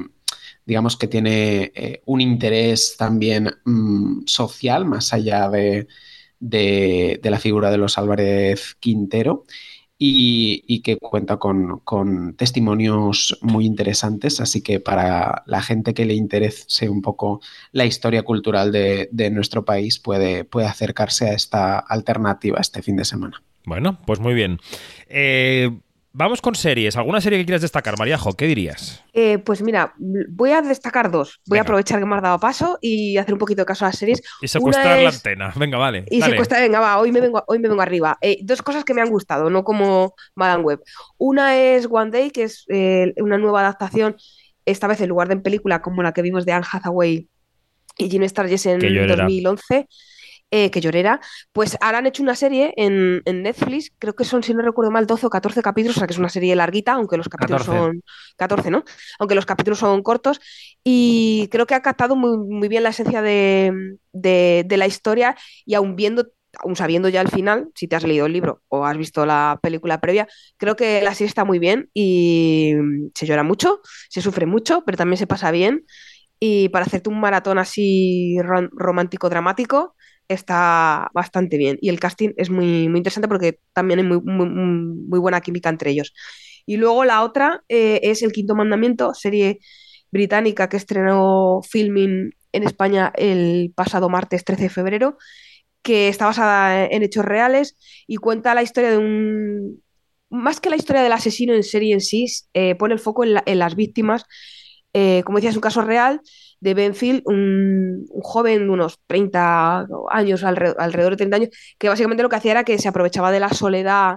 digamos 0.66 0.96
que 0.96 1.09
tiene 1.09 1.72
eh, 1.74 2.03
un 2.07 2.20
interés 2.20 2.96
también 2.98 3.50
mm, 3.64 4.22
social, 4.27 4.85
más 4.87 5.12
allá 5.12 5.48
de, 5.48 5.87
de- 6.40 7.20
la 7.22 7.38
figura 7.38 7.70
de 7.70 7.79
los 7.79 7.98
Álvarez 7.98 8.77
Quintero, 8.81 9.44
y, 9.96 10.64
y 10.66 10.83
que 10.83 10.96
cuenta 10.98 11.37
con, 11.38 11.79
con 11.81 12.35
testimonios 12.37 13.38
muy 13.42 13.64
interesantes, 13.64 14.40
así 14.40 14.61
que 14.61 14.81
para 14.81 15.44
la 15.46 15.62
gente 15.62 15.94
que 15.94 16.05
le 16.05 16.14
interese 16.14 16.88
un 16.88 17.00
poco 17.00 17.40
la 17.72 17.87
historia 17.87 18.22
cultural 18.24 18.72
de, 18.72 19.09
de 19.12 19.31
nuestro 19.31 19.64
país 19.64 20.00
puede, 20.00 20.44
puede 20.44 20.66
acercarse 20.66 21.29
a 21.29 21.33
esta 21.35 21.79
alternativa 21.79 22.59
este 22.61 22.83
fin 22.83 22.96
de 22.96 23.05
semana. 23.05 23.42
Bueno, 23.64 23.98
pues 24.05 24.20
muy 24.20 24.35
bien. 24.35 24.59
Eh, 25.09 25.70
vamos 26.14 26.40
con 26.40 26.55
series. 26.55 26.96
¿Alguna 26.96 27.20
serie 27.20 27.38
que 27.38 27.44
quieras 27.44 27.61
destacar, 27.61 27.98
Mariajo? 27.98 28.33
¿Qué 28.33 28.46
dirías? 28.46 29.05
Eh, 29.12 29.38
pues 29.38 29.61
mira, 29.61 29.94
voy 29.98 30.53
a 30.53 30.62
destacar 30.62 31.11
dos. 31.11 31.40
Voy 31.46 31.59
a 31.59 31.62
aprovechar 31.62 31.98
que 31.98 32.07
me 32.07 32.16
has 32.16 32.22
dado 32.22 32.40
paso 32.40 32.79
y 32.81 33.18
hacer 33.18 33.35
un 33.35 33.38
poquito 33.38 33.62
de 33.62 33.66
caso 33.66 33.85
a 33.85 33.88
las 33.88 33.98
series. 33.98 34.22
Y 34.40 34.48
secuestrar 34.48 35.03
la 35.03 35.11
antena. 35.11 35.53
Venga, 35.57 35.77
vale. 35.77 36.07
Y 36.11 36.20
dale. 36.20 36.33
secuestrar, 36.33 36.62
venga, 36.62 36.81
va, 36.81 36.98
hoy 36.98 37.12
me 37.12 37.20
vengo, 37.20 37.44
hoy 37.46 37.59
me 37.59 37.68
vengo 37.68 37.83
arriba. 37.83 38.16
Eh, 38.22 38.38
dos 38.42 38.62
cosas 38.62 38.85
que 38.85 38.94
me 38.94 39.03
han 39.03 39.11
gustado, 39.11 39.50
no 39.50 39.64
como 39.64 40.14
Madame 40.35 40.62
Web. 40.62 40.81
Una 41.18 41.57
es 41.57 41.87
One 41.90 42.11
Day, 42.11 42.31
que 42.31 42.44
es 42.44 42.64
eh, 42.68 43.12
una 43.18 43.37
nueva 43.37 43.61
adaptación, 43.61 44.16
esta 44.64 44.87
vez 44.87 45.00
en 45.00 45.11
lugar 45.11 45.29
de 45.29 45.35
en 45.35 45.42
película 45.42 45.83
como 45.83 46.03
la 46.03 46.12
que 46.12 46.22
vimos 46.22 46.46
de 46.46 46.53
Anne 46.53 46.66
Hathaway 46.70 47.29
y 47.98 48.11
Gene 48.11 48.29
Sturgis 48.29 48.66
en 48.66 48.79
Qué 48.79 48.90
llorera. 48.90 49.27
2011, 50.55 50.67
eh, 50.67 50.71
que 50.71 50.81
llorera. 50.81 51.21
Pues 51.53 51.77
ahora 51.81 51.99
han 51.99 52.07
hecho 52.07 52.23
una 52.23 52.35
serie 52.35 52.73
en, 52.77 53.23
en 53.25 53.43
Netflix, 53.43 53.93
creo 53.99 54.14
que 54.14 54.25
son, 54.25 54.43
si 54.43 54.55
no 54.55 54.62
recuerdo 54.62 54.90
mal, 54.90 55.07
12 55.07 55.27
o 55.27 55.31
14 55.31 55.62
capítulos, 55.62 55.97
o 55.97 56.01
sea 56.01 56.07
que 56.07 56.12
es 56.14 56.19
una 56.19 56.29
serie 56.29 56.55
larguita, 56.57 56.93
aunque 56.95 57.17
los 57.17 57.29
capítulos 57.29 57.64
14. 57.64 57.64
son 57.64 58.03
14, 58.37 58.71
¿no? 58.71 58.85
Aunque 59.19 59.35
los 59.35 59.47
capítulos 59.47 59.79
son 59.79 60.03
cortos. 60.03 60.40
Y 60.83 61.49
creo 61.51 61.67
que 61.67 61.75
ha 61.75 61.83
captado 61.83 62.17
muy, 62.17 62.37
muy 62.38 62.69
bien 62.69 62.83
la 62.83 62.90
esencia 62.90 63.23
de, 63.23 63.97
de- 64.12 64.64
de 64.67 64.77
la 64.77 64.87
historia 64.87 65.37
y 65.64 65.75
aún 65.75 65.97
viendo, 65.97 66.29
aún 66.59 66.77
sabiendo 66.77 67.09
ya 67.09 67.21
el 67.21 67.29
final, 67.29 67.69
si 67.75 67.88
te 67.88 67.97
has 67.97 68.05
leído 68.05 68.27
el 68.27 68.33
libro 68.33 68.62
o 68.69 68.85
has 68.85 68.97
visto 68.97 69.27
la 69.27 69.59
película 69.62 70.01
previa, 70.01 70.29
creo 70.57 70.77
que 70.77 71.03
la 71.03 71.12
serie 71.14 71.29
está 71.29 71.45
muy 71.45 71.59
bien 71.59 71.90
y 71.95 72.75
se 73.14 73.27
llora 73.27 73.43
mucho, 73.43 73.81
se 74.09 74.21
sufre 74.23 74.47
mucho, 74.47 74.83
pero 74.85 74.97
también 74.99 75.19
se 75.19 75.27
pasa 75.27 75.51
bien. 75.51 75.85
Y 76.40 76.69
para 76.71 76.85
hacerte 76.87 77.09
un 77.11 77.21
maratón 77.21 77.59
así 77.59 78.37
rom- 78.40 78.71
romántico 78.73 79.29
dramático, 79.31 79.97
está 80.28 81.10
bastante 81.14 81.56
bien. 81.58 81.78
Y 81.80 81.88
el 81.90 82.00
casting 82.00 82.30
es 82.37 82.50
muy, 82.50 82.88
muy 82.88 82.98
interesante 82.98 83.28
porque 83.28 83.58
también 83.72 84.00
hay 84.00 84.06
muy, 84.06 84.20
muy, 84.22 84.46
muy 84.48 85.18
buena 85.18 85.40
química 85.40 85.68
entre 85.68 85.90
ellos. 85.90 86.12
Y 86.66 86.76
luego 86.76 87.04
la 87.04 87.22
otra 87.22 87.62
eh, 87.68 88.00
es 88.04 88.22
El 88.22 88.32
Quinto 88.32 88.54
Mandamiento, 88.54 89.14
serie 89.14 89.60
británica 90.10 90.68
que 90.68 90.76
estrenó 90.76 91.60
filming 91.68 92.30
en 92.52 92.62
España 92.62 93.12
el 93.16 93.72
pasado 93.74 94.08
martes 94.08 94.44
13 94.44 94.64
de 94.64 94.68
febrero, 94.70 95.18
que 95.82 96.08
está 96.08 96.26
basada 96.26 96.87
en 96.87 97.02
hechos 97.02 97.24
reales 97.24 97.76
y 98.06 98.16
cuenta 98.16 98.54
la 98.54 98.62
historia 98.62 98.90
de 98.92 98.98
un... 98.98 99.82
Más 100.30 100.60
que 100.60 100.70
la 100.70 100.76
historia 100.76 101.02
del 101.02 101.12
asesino 101.12 101.54
en 101.54 101.62
serie 101.62 101.94
en 101.94 102.00
sí, 102.00 102.26
eh, 102.54 102.74
pone 102.76 102.94
el 102.94 103.00
foco 103.00 103.24
en, 103.24 103.34
la- 103.34 103.42
en 103.46 103.58
las 103.58 103.76
víctimas. 103.76 104.24
Eh, 104.92 105.22
como 105.24 105.38
decía, 105.38 105.50
es 105.50 105.56
un 105.56 105.62
caso 105.62 105.82
real 105.82 106.20
de 106.64 106.74
Benfield, 106.74 107.22
un, 107.27 108.07
joven 108.22 108.64
de 108.66 108.70
unos 108.70 108.98
30 109.07 109.87
años, 110.11 110.42
alre- 110.42 110.74
alrededor 110.79 111.12
de 111.12 111.16
30 111.18 111.37
años, 111.37 111.50
que 111.79 111.88
básicamente 111.90 112.22
lo 112.22 112.29
que 112.31 112.37
hacía 112.37 112.53
era 112.53 112.64
que 112.64 112.79
se 112.79 112.88
aprovechaba 112.88 113.31
de 113.31 113.40
la 113.40 113.50
soledad 113.50 114.16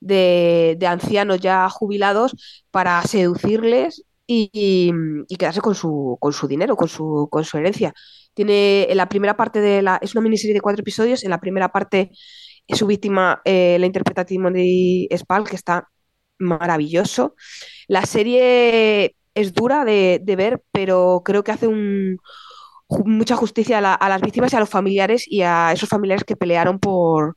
de, 0.00 0.76
ancianos 0.86 1.40
ya 1.40 1.68
jubilados 1.70 2.36
para 2.70 3.02
seducirles 3.02 4.04
y 4.26 4.92
quedarse 5.38 5.62
con 5.62 5.74
su, 5.74 6.18
con 6.20 6.32
su 6.34 6.46
dinero, 6.46 6.76
con 6.76 6.88
su, 6.88 7.28
con 7.30 7.44
su 7.44 7.56
herencia. 7.56 7.94
Tiene 8.34 8.84
en 8.90 8.96
la 8.98 9.08
primera 9.08 9.36
parte 9.36 9.60
de 9.60 9.82
la. 9.82 9.98
Es 10.02 10.14
una 10.14 10.20
miniserie 10.22 10.54
de 10.54 10.60
cuatro 10.60 10.82
episodios. 10.82 11.24
En 11.24 11.30
la 11.30 11.40
primera 11.40 11.70
parte, 11.70 12.10
su 12.68 12.86
víctima 12.86 13.40
eh, 13.44 13.78
la 13.80 13.86
interpreta 13.86 14.24
Timothy 14.26 15.08
Spall, 15.16 15.48
que 15.48 15.56
está 15.56 15.88
maravilloso. 16.38 17.34
La 17.88 18.04
serie 18.06 19.16
es 19.40 19.54
dura 19.54 19.84
de, 19.84 20.20
ver, 20.36 20.62
pero 20.72 21.22
creo 21.24 21.44
que 21.44 21.52
hace 21.52 21.68
mucha 23.04 23.36
justicia 23.36 23.78
a, 23.78 23.80
la- 23.80 23.94
a 23.94 24.08
las 24.08 24.20
víctimas 24.20 24.52
y 24.52 24.56
a 24.56 24.60
los 24.60 24.68
familiares 24.70 25.24
y 25.26 25.42
a 25.42 25.72
esos 25.72 25.88
familiares 25.88 26.24
que 26.24 26.36
pelearon 26.36 26.78
por, 26.78 27.36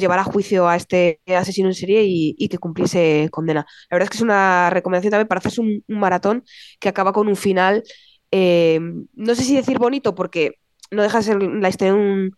llevar 0.00 0.18
a 0.18 0.24
juicio 0.24 0.68
a 0.68 0.76
este 0.76 1.20
asesino 1.26 1.68
en 1.68 1.74
serie 1.74 2.02
y, 2.06 2.48
que 2.48 2.56
cumpliese 2.58 3.28
condena. 3.30 3.66
La 3.90 3.96
verdad 3.96 4.04
es 4.06 4.10
que 4.10 4.16
es 4.16 4.22
una 4.22 4.70
recomendación 4.70 5.10
también 5.10 5.28
para 5.28 5.38
hacerse 5.40 5.60
un, 5.60 5.84
un 5.86 5.98
maratón 6.00 6.44
que 6.80 6.88
acaba 6.88 7.12
con 7.12 7.28
un 7.28 7.36
final, 7.36 7.82
eh, 8.30 8.80
no 9.14 9.34
sé 9.34 9.44
si 9.44 9.54
decir 9.54 9.78
bonito, 9.78 10.14
porque 10.14 10.52
no 10.90 11.02
deja 11.02 11.18
de 11.18 11.24
ser 11.24 11.42
la 11.42 11.68
historia 11.68 11.92
de 11.94 12.00
un, 12.00 12.32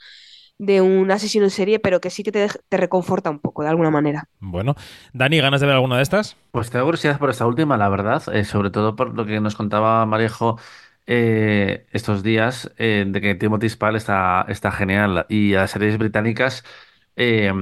de 0.64 0.80
un 0.80 1.10
asesino 1.10 1.44
en 1.44 1.50
serie, 1.50 1.78
pero 1.78 2.00
que 2.00 2.10
sí 2.10 2.22
que 2.22 2.32
te, 2.32 2.48
te 2.68 2.76
reconforta 2.76 3.30
un 3.30 3.38
poco 3.38 3.62
de 3.62 3.68
alguna 3.68 3.90
manera. 3.90 4.28
Bueno, 4.40 4.74
Dani, 5.12 5.40
¿ganas 5.40 5.60
de 5.60 5.66
ver 5.66 5.76
alguna 5.76 5.96
de 5.96 6.02
estas? 6.02 6.36
Pues 6.50 6.70
tengo 6.70 6.84
curiosidad 6.84 7.18
por 7.18 7.30
esta 7.30 7.46
última, 7.46 7.76
la 7.76 7.88
verdad, 7.88 8.22
eh, 8.34 8.44
sobre 8.44 8.70
todo 8.70 8.96
por 8.96 9.14
lo 9.14 9.26
que 9.26 9.40
nos 9.40 9.56
contaba 9.56 10.04
Marejo 10.06 10.58
eh, 11.06 11.86
estos 11.92 12.22
días, 12.22 12.70
eh, 12.78 13.04
de 13.06 13.20
que 13.20 13.34
Timothy 13.34 13.68
Spall 13.68 13.96
está, 13.96 14.44
está 14.48 14.72
genial 14.72 15.26
y 15.28 15.54
a 15.54 15.60
las 15.62 15.72
series 15.72 15.98
británicas 15.98 16.64
eh, 17.16 17.52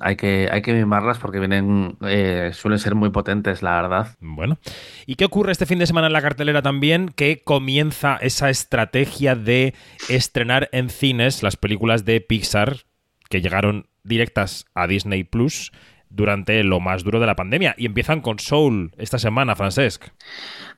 hay 0.00 0.16
que, 0.16 0.48
hay 0.50 0.62
que 0.62 0.72
mimarlas 0.72 1.18
porque 1.18 1.40
vienen, 1.40 1.96
eh, 2.02 2.50
suelen 2.52 2.78
ser 2.78 2.94
muy 2.94 3.10
potentes, 3.10 3.62
la 3.62 3.80
verdad. 3.82 4.16
Bueno, 4.20 4.58
¿y 5.06 5.16
qué 5.16 5.24
ocurre 5.24 5.52
este 5.52 5.66
fin 5.66 5.78
de 5.78 5.86
semana 5.86 6.06
en 6.06 6.12
la 6.12 6.22
cartelera 6.22 6.62
también? 6.62 7.08
Que 7.08 7.42
comienza 7.42 8.16
esa 8.16 8.48
estrategia 8.50 9.34
de 9.34 9.74
estrenar 10.08 10.68
en 10.72 10.88
cines 10.88 11.42
las 11.42 11.56
películas 11.56 12.04
de 12.04 12.20
Pixar 12.20 12.78
que 13.28 13.40
llegaron 13.40 13.86
directas 14.04 14.66
a 14.74 14.86
Disney 14.86 15.24
Plus 15.24 15.72
durante 16.14 16.62
lo 16.64 16.80
más 16.80 17.04
duro 17.04 17.20
de 17.20 17.26
la 17.26 17.36
pandemia. 17.36 17.74
Y 17.76 17.86
empiezan 17.86 18.20
con 18.20 18.38
Soul 18.38 18.92
esta 18.98 19.18
semana, 19.18 19.56
Francesc. 19.56 20.04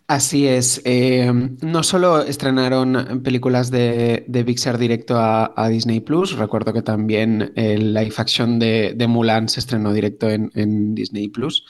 Así 0.07 0.47
es. 0.47 0.83
eh, 0.85 1.33
no 1.63 1.83
solo 1.83 2.21
estrenaron 2.23 3.23
películas 3.23 3.71
de, 3.71 4.25
de 4.29 4.45
Pixar 4.45 4.77
directo 4.77 5.17
a, 5.19 5.69
Disney 5.71 6.01
Plus, 6.01 6.37
recuerdo 6.37 6.75
que 6.75 6.83
también 6.83 7.53
el 7.57 7.95
live 7.95 8.13
action 8.19 8.59
de, 8.59 9.07
Mulan 9.09 9.49
se 9.49 9.61
estrenó 9.61 9.95
directo 9.95 10.29
en, 10.29 10.95
Disney 10.95 11.29
Plus. 11.29 11.65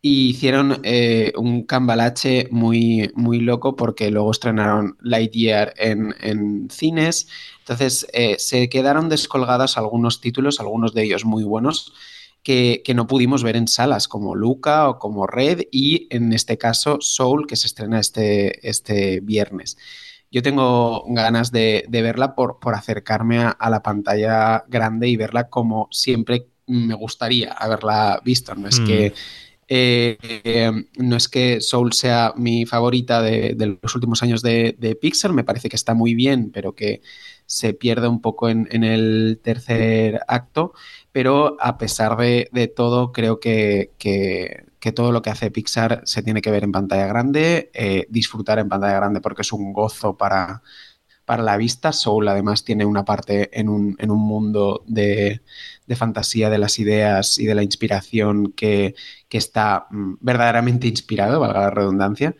Y 0.00 0.30
hicieron 0.30 0.80
eh, 0.84 1.32
un 1.36 1.64
cambalache 1.64 2.48
muy, 2.50 3.10
muy 3.14 3.40
loco 3.40 3.76
porque 3.76 4.10
luego 4.10 4.30
estrenaron 4.30 4.96
Lightyear 5.00 5.74
en, 5.76 6.68
cines. 6.70 7.28
Entonces 7.58 8.06
eh, 8.12 8.36
se 8.38 8.68
quedaron 8.68 9.08
descolgados 9.08 9.76
algunos 9.76 10.20
títulos, 10.20 10.60
algunos 10.60 10.94
de 10.94 11.02
ellos 11.02 11.24
muy 11.24 11.44
buenos, 11.44 11.92
que, 12.46 12.82
que 12.84 12.94
no 12.94 13.08
pudimos 13.08 13.42
ver 13.42 13.56
en 13.56 13.66
salas, 13.68 14.08
como 14.08 14.36
Luca 14.36 14.88
o 14.88 14.98
como 15.00 15.26
Red, 15.26 15.62
y 15.72 16.06
en 16.14 16.32
este 16.32 16.58
caso 16.58 16.98
Soul, 17.00 17.46
que 17.48 17.56
se 17.56 17.66
estrena 17.66 17.98
este, 18.00 18.68
este 18.68 19.20
viernes. 19.20 19.76
Yo 20.30 20.42
tengo 20.42 21.04
ganas 21.08 21.52
de, 21.52 21.84
de 21.88 22.02
verla 22.02 22.34
por, 22.36 22.58
por 22.60 22.74
acercarme 22.74 23.38
a, 23.40 23.50
a 23.50 23.70
la 23.70 23.82
pantalla 23.82 24.64
grande 24.68 25.08
y 25.08 25.16
verla 25.16 25.48
como 25.50 25.88
siempre 25.90 26.48
me 26.66 26.94
gustaría 26.94 27.52
haberla 27.52 28.20
visto. 28.24 28.54
No 28.54 28.68
es 28.68 28.80
Mm. 28.80 28.86
que 28.86 29.14
eh, 29.68 30.18
eh, 30.44 30.72
no 30.98 31.16
es 31.16 31.28
que 31.28 31.60
Soul 31.60 31.92
sea 31.92 32.32
mi 32.36 32.66
favorita 32.66 33.22
de, 33.22 33.54
de 33.56 33.78
los 33.82 33.94
últimos 33.94 34.22
años 34.22 34.42
de, 34.42 34.76
de 34.78 34.94
Pixar, 34.96 35.32
me 35.32 35.44
parece 35.44 35.68
que 35.68 35.76
está 35.76 35.94
muy 35.94 36.14
bien, 36.14 36.50
pero 36.52 36.74
que 36.74 37.02
se 37.46 37.74
pierde 37.74 38.08
un 38.08 38.20
poco 38.20 38.48
en, 38.48 38.68
el 38.84 39.40
tercer 39.42 40.20
acto, 40.28 40.72
pero 41.12 41.56
a 41.60 41.78
pesar 41.78 42.16
de, 42.16 42.48
de 42.52 42.68
todo, 42.68 43.12
creo 43.12 43.40
que, 43.40 43.92
que- 43.98 44.64
que 44.80 44.92
todo 44.92 45.10
lo 45.12 45.22
que 45.22 45.30
hace 45.30 45.50
Pixar 45.50 46.02
se 46.04 46.22
tiene 46.22 46.42
que 46.42 46.50
ver 46.50 46.62
en 46.64 46.70
pantalla 46.72 47.06
grande, 47.06 47.70
eh, 47.74 48.06
disfrutar 48.10 48.58
en 48.60 48.68
pantalla 48.68 48.94
grande 48.96 49.20
porque 49.20 49.42
es 49.42 49.52
un 49.52 49.72
gozo 49.72 50.16
para, 50.16 50.62
para 51.24 51.42
la 51.42 51.56
vista. 51.56 51.92
Soul 51.92 52.28
además 52.28 52.64
tiene 52.64 52.84
una 52.84 53.04
parte 53.04 53.50
en 53.58 53.68
un, 53.68 53.96
en 53.98 54.10
un 54.10 54.20
mundo 54.20 54.84
de, 54.86 55.42
de 55.86 55.96
fantasía 55.96 56.50
de 56.50 56.58
las 56.58 56.78
ideas 56.78 57.38
y 57.38 57.46
de 57.46 57.54
la 57.54 57.62
inspiración 57.62 58.52
que, 58.52 58.94
que 59.28 59.38
está 59.38 59.86
mm, 59.90 60.14
verdaderamente 60.20 60.86
inspirado, 60.88 61.40
valga 61.40 61.60
la 61.62 61.70
redundancia. 61.70 62.36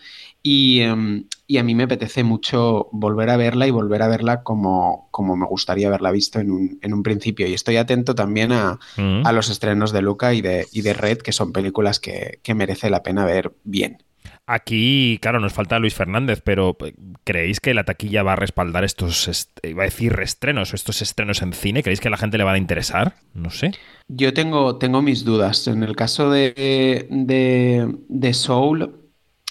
Y, 0.48 0.80
em, 0.80 1.24
y 1.48 1.58
a 1.58 1.64
mí 1.64 1.74
me 1.74 1.82
apetece 1.84 2.22
mucho 2.22 2.88
volver 2.92 3.30
a 3.30 3.36
verla 3.36 3.66
y 3.66 3.72
volver 3.72 4.02
a 4.02 4.06
verla 4.08 4.44
como, 4.44 5.08
como 5.10 5.36
me 5.36 5.44
gustaría 5.46 5.88
haberla 5.88 6.12
visto 6.12 6.38
en 6.38 6.52
un, 6.52 6.78
en 6.82 6.94
un 6.94 7.02
principio. 7.02 7.48
Y 7.48 7.54
estoy 7.54 7.76
atento 7.78 8.14
también 8.14 8.52
a, 8.52 8.78
Mm. 8.96 9.26
a 9.26 9.32
los 9.32 9.48
estrenos 9.50 9.90
de 9.92 10.02
Luca 10.02 10.34
y 10.34 10.42
de, 10.42 10.66
y 10.72 10.82
de 10.82 10.94
Red, 10.94 11.18
que 11.18 11.32
son 11.32 11.52
películas 11.52 11.98
que, 11.98 12.38
que 12.44 12.54
merece 12.54 12.90
la 12.90 13.02
pena 13.02 13.24
ver 13.24 13.54
bien. 13.64 13.98
Aquí, 14.46 15.18
claro, 15.20 15.40
nos 15.40 15.52
falta 15.52 15.80
Luis 15.80 15.94
Fernández, 15.94 16.40
pero 16.44 16.76
eh, 16.84 16.94
¿creéis 17.24 17.58
que 17.58 17.74
la 17.74 17.82
taquilla 17.84 18.22
va 18.22 18.34
a 18.34 18.36
respaldar 18.36 18.84
estos, 18.84 19.26
est- 19.26 19.58
iba 19.64 19.82
a 19.82 19.86
decir 19.86 20.12
reestrenos 20.12 20.72
o 20.72 20.76
estos 20.76 21.02
estrenos 21.02 21.42
en 21.42 21.52
cine? 21.52 21.82
¿Creéis 21.82 22.00
que 22.00 22.06
a 22.08 22.12
la 22.12 22.16
gente 22.16 22.38
le 22.38 22.44
van 22.44 22.54
a 22.54 22.58
interesar? 22.58 23.14
No 23.34 23.50
sé. 23.50 23.72
Yo 24.06 24.32
tengo, 24.32 24.76
tengo 24.78 25.02
mis 25.02 25.24
dudas. 25.24 25.66
En 25.66 25.82
el 25.82 25.96
caso 25.96 26.30
de, 26.30 27.08
de, 27.10 27.96
de 28.08 28.34
Soul, 28.34 29.05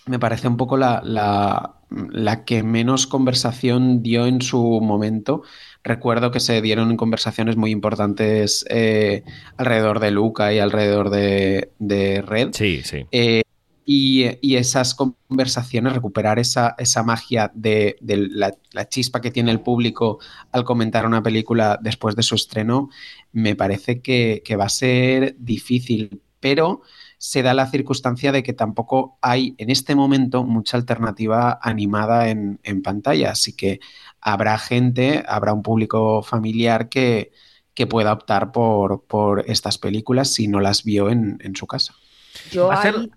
me 0.05 0.19
parece 0.19 0.47
un 0.47 0.57
poco 0.57 0.77
la, 0.77 1.01
la, 1.03 1.75
la 1.89 2.45
que 2.45 2.63
menos 2.63 3.07
conversación 3.07 4.03
dio 4.03 4.27
en 4.27 4.41
su 4.41 4.79
momento. 4.81 5.43
Recuerdo 5.83 6.31
que 6.31 6.39
se 6.39 6.61
dieron 6.61 6.97
conversaciones 6.97 7.57
muy 7.57 7.71
importantes 7.71 8.65
eh, 8.69 9.23
alrededor 9.57 9.99
de 9.99 10.11
Luca 10.11 10.53
y 10.53 10.59
alrededor 10.59 11.09
de, 11.09 11.71
de 11.79 12.21
Red. 12.21 12.49
Sí, 12.53 12.81
sí. 12.83 13.05
Eh, 13.11 13.43
y, 13.87 14.25
y 14.41 14.55
esas 14.55 14.95
conversaciones, 14.95 15.93
recuperar 15.93 16.39
esa, 16.39 16.73
esa 16.79 17.03
magia 17.03 17.51
de, 17.53 17.97
de 18.01 18.17
la, 18.17 18.51
la 18.71 18.89
chispa 18.89 19.21
que 19.21 19.29
tiene 19.29 19.51
el 19.51 19.61
público 19.61 20.19
al 20.51 20.63
comentar 20.63 21.05
una 21.05 21.21
película 21.21 21.77
después 21.79 22.15
de 22.15 22.23
su 22.23 22.33
estreno, 22.33 22.89
me 23.31 23.55
parece 23.55 24.01
que, 24.01 24.41
que 24.43 24.55
va 24.55 24.65
a 24.65 24.69
ser 24.69 25.35
difícil, 25.37 26.19
pero 26.39 26.81
se 27.17 27.41
da 27.43 27.53
la 27.53 27.67
circunstancia 27.67 28.31
de 28.31 28.43
que 28.43 28.53
tampoco 28.53 29.17
hay 29.21 29.55
en 29.57 29.69
este 29.69 29.95
momento 29.95 30.43
mucha 30.43 30.77
alternativa 30.77 31.59
animada 31.61 32.29
en, 32.29 32.59
en 32.63 32.81
pantalla, 32.81 33.31
así 33.31 33.53
que 33.55 33.79
habrá 34.21 34.57
gente, 34.57 35.23
habrá 35.27 35.53
un 35.53 35.63
público 35.63 36.23
familiar 36.23 36.89
que, 36.89 37.31
que 37.73 37.87
pueda 37.87 38.13
optar 38.13 38.51
por, 38.51 39.03
por 39.05 39.43
estas 39.49 39.77
películas 39.77 40.31
si 40.33 40.47
no 40.47 40.59
las 40.59 40.83
vio 40.83 41.09
en, 41.09 41.37
en 41.41 41.55
su 41.55 41.67
casa. 41.67 41.93
Yo 42.51 42.71
ahí- 42.71 43.11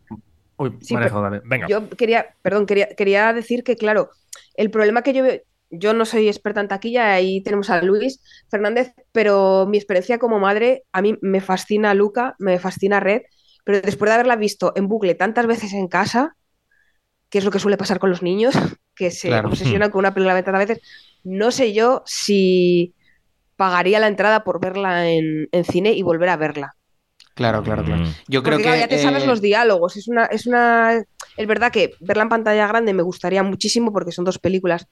Uy, 0.56 0.72
Sí, 0.80 0.94
dale. 0.96 1.40
Venga. 1.44 1.68
Yo 1.68 1.88
quería, 1.90 2.34
perdón, 2.42 2.66
quería, 2.66 2.88
quería 2.96 3.32
decir 3.32 3.62
que, 3.62 3.76
claro, 3.76 4.10
el 4.54 4.70
problema 4.70 5.02
que 5.02 5.12
yo 5.12 5.22
veo, 5.22 5.40
yo 5.70 5.92
no 5.92 6.04
soy 6.04 6.28
experta 6.28 6.60
en 6.60 6.68
taquilla, 6.68 7.12
ahí 7.12 7.42
tenemos 7.42 7.68
a 7.70 7.82
Luis 7.82 8.20
Fernández, 8.50 8.92
pero 9.12 9.66
mi 9.66 9.76
experiencia 9.76 10.18
como 10.18 10.38
madre, 10.40 10.84
a 10.92 11.02
mí 11.02 11.16
me 11.20 11.40
fascina 11.40 11.94
Luca, 11.94 12.34
me 12.38 12.58
fascina 12.58 13.00
Red, 13.00 13.22
pero 13.68 13.82
después 13.82 14.08
de 14.08 14.14
haberla 14.14 14.36
visto 14.36 14.72
en 14.76 14.88
bucle 14.88 15.14
tantas 15.14 15.46
veces 15.46 15.74
en 15.74 15.88
casa, 15.88 16.36
que 17.30 17.38
es 17.38 17.44
lo 17.44 17.50
que 17.50 17.58
suele 17.60 17.76
pasar 17.76 17.98
con 17.98 18.10
los 18.10 18.22
niños, 18.22 18.54
que 18.96 19.10
se 19.10 19.30
Claro. 19.30 19.44
obsesionan 19.44 19.90
con 19.90 20.00
una 20.00 20.14
película 20.14 20.42
tantas 20.42 20.68
veces, 20.68 20.84
no 21.24 21.50
sé 21.50 21.72
yo 21.74 22.02
si 22.06 22.94
pagaría 23.56 24.00
la 24.00 24.08
entrada 24.08 24.44
por 24.44 24.60
verla 24.60 25.10
en, 25.10 25.48
en 25.52 25.64
cine 25.64 25.92
y 25.92 26.02
volver 26.02 26.30
a 26.30 26.36
verla. 26.38 26.76
Claro, 27.34 27.62
claro, 27.62 27.84
claro. 27.84 28.02
Mm. 28.02 28.16
Yo 28.28 28.42
creo 28.42 28.58
Porque, 28.58 28.62
que 28.62 28.64
claro, 28.64 28.80
ya 28.80 28.88
te 28.88 28.98
sabes 28.98 29.24
eh, 29.24 29.26
los 29.26 29.40
diálogos. 29.40 29.96
Es 29.96 30.08
una, 30.08 30.26
es 30.26 30.46
una. 30.46 31.02
Es 31.36 31.46
verdad 31.46 31.70
que 31.72 31.96
verla 32.00 32.24
en 32.24 32.28
pantalla 32.28 32.66
grande 32.66 32.94
me 32.94 33.02
gustaría 33.02 33.42
muchísimo 33.42 33.92
porque 33.92 34.12
son 34.12 34.24
dos 34.24 34.38
películas 34.38 34.86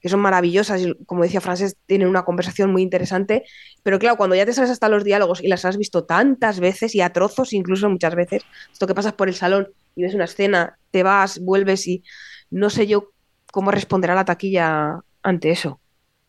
que 0.00 0.08
son 0.08 0.20
maravillosas 0.20 0.80
y, 0.82 0.94
como 1.04 1.22
decía 1.22 1.40
Frances, 1.40 1.76
tienen 1.86 2.08
una 2.08 2.24
conversación 2.24 2.72
muy 2.72 2.82
interesante. 2.82 3.44
Pero 3.82 3.98
claro, 3.98 4.16
cuando 4.16 4.36
ya 4.36 4.46
te 4.46 4.52
sabes 4.52 4.70
hasta 4.70 4.88
los 4.88 5.04
diálogos 5.04 5.42
y 5.42 5.48
las 5.48 5.64
has 5.64 5.76
visto 5.76 6.04
tantas 6.04 6.60
veces 6.60 6.94
y 6.94 7.00
a 7.00 7.12
trozos, 7.12 7.52
incluso 7.52 7.88
muchas 7.88 8.14
veces, 8.14 8.42
esto 8.72 8.86
que 8.86 8.94
pasas 8.94 9.12
por 9.12 9.28
el 9.28 9.34
salón 9.34 9.68
y 9.94 10.02
ves 10.02 10.14
una 10.14 10.24
escena, 10.24 10.78
te 10.90 11.02
vas, 11.02 11.38
vuelves 11.40 11.86
y 11.86 12.02
no 12.50 12.70
sé 12.70 12.86
yo 12.86 13.10
cómo 13.52 13.70
responderá 13.70 14.14
la 14.14 14.24
taquilla 14.24 15.00
ante 15.22 15.50
eso. 15.50 15.80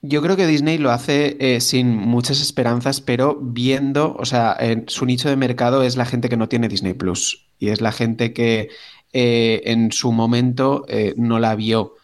Yo 0.03 0.23
creo 0.23 0.35
que 0.35 0.47
Disney 0.47 0.79
lo 0.79 0.89
hace 0.89 1.37
eh, 1.39 1.61
sin 1.61 1.95
muchas 1.95 2.41
esperanzas, 2.41 3.01
pero 3.01 3.37
viendo, 3.39 4.15
o 4.17 4.25
sea, 4.25 4.55
en 4.59 4.85
su 4.87 5.05
nicho 5.05 5.29
de 5.29 5.35
mercado 5.35 5.83
es 5.83 5.95
la 5.95 6.05
gente 6.05 6.27
que 6.27 6.37
no 6.37 6.49
tiene 6.49 6.67
Disney 6.67 6.93
Plus 6.93 7.51
y 7.59 7.69
es 7.69 7.81
la 7.81 7.91
gente 7.91 8.33
que 8.33 8.69
eh, 9.13 9.61
en 9.65 9.91
su 9.91 10.11
momento 10.11 10.85
eh, 10.87 11.13
no 11.17 11.37
la 11.37 11.55
vio 11.55 11.95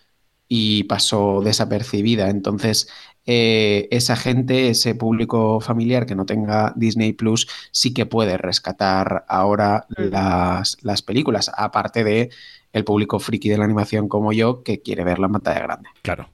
y 0.48 0.84
pasó 0.86 1.42
desapercibida. 1.44 2.30
Entonces, 2.30 2.90
eh, 3.26 3.88
esa 3.92 4.16
gente, 4.16 4.70
ese 4.70 4.96
público 4.96 5.60
familiar 5.60 6.06
que 6.06 6.16
no 6.16 6.26
tenga 6.26 6.74
Disney 6.76 7.14
Plus, 7.14 7.48
sí 7.72 7.94
que 7.94 8.06
puede 8.06 8.38
rescatar 8.38 9.26
ahora 9.28 9.86
las, 9.98 10.78
las 10.82 11.02
películas, 11.02 11.52
aparte 11.56 12.04
de 12.04 12.30
el 12.74 12.84
público 12.84 13.20
friki 13.20 13.50
de 13.50 13.58
la 13.58 13.66
animación 13.66 14.08
como 14.08 14.34
yo 14.34 14.62
que 14.64 14.82
quiere 14.82 15.04
ver 15.04 15.20
la 15.20 15.30
pantalla 15.30 15.62
grande. 15.62 15.90
Claro. 16.04 16.30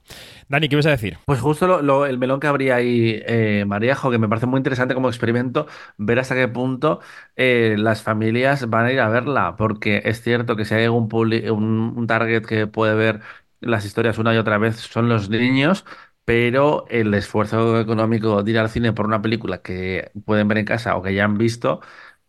Dani, 0.48 0.68
¿qué 0.68 0.76
vas 0.76 0.86
a 0.86 0.90
decir? 0.90 1.16
Pues 1.24 1.40
justo 1.40 1.66
lo- 1.66 1.80
lo- 1.80 2.06
el 2.06 2.18
melón 2.18 2.38
que 2.38 2.46
habría 2.46 2.76
ahí, 2.76 3.20
eh, 3.26 3.64
Maríajo, 3.66 4.10
que 4.10 4.18
me 4.18 4.28
parece 4.28 4.46
muy 4.46 4.58
interesante 4.58 4.94
como 4.94 5.08
experimento, 5.08 5.66
ver 5.96 6.18
hasta 6.18 6.34
qué 6.34 6.48
punto 6.48 7.00
eh, 7.36 7.76
las 7.78 8.02
familias 8.02 8.68
van 8.68 8.86
a 8.86 8.92
ir 8.92 9.00
a 9.00 9.08
verla, 9.08 9.56
porque 9.56 10.02
es 10.04 10.22
cierto 10.22 10.54
que 10.56 10.64
si 10.64 10.74
hay 10.74 10.86
un, 10.88 11.08
un, 11.12 11.94
un 11.96 12.06
target 12.06 12.44
que 12.44 12.66
puede 12.66 12.94
ver 12.94 13.20
las 13.66 13.84
historias 13.84 14.18
una 14.18 14.34
y 14.34 14.38
otra 14.38 14.58
vez 14.58 14.76
son 14.76 15.08
los 15.08 15.28
niños, 15.30 15.84
pero 16.24 16.86
el 16.88 17.12
esfuerzo 17.14 17.80
económico 17.80 18.42
de 18.42 18.50
ir 18.52 18.58
al 18.58 18.70
cine 18.70 18.92
por 18.92 19.06
una 19.06 19.22
película 19.22 19.62
que 19.62 20.10
pueden 20.24 20.48
ver 20.48 20.58
en 20.58 20.64
casa 20.66 20.96
o 20.96 21.02
que 21.02 21.14
ya 21.14 21.24
han 21.24 21.38
visto, 21.38 21.80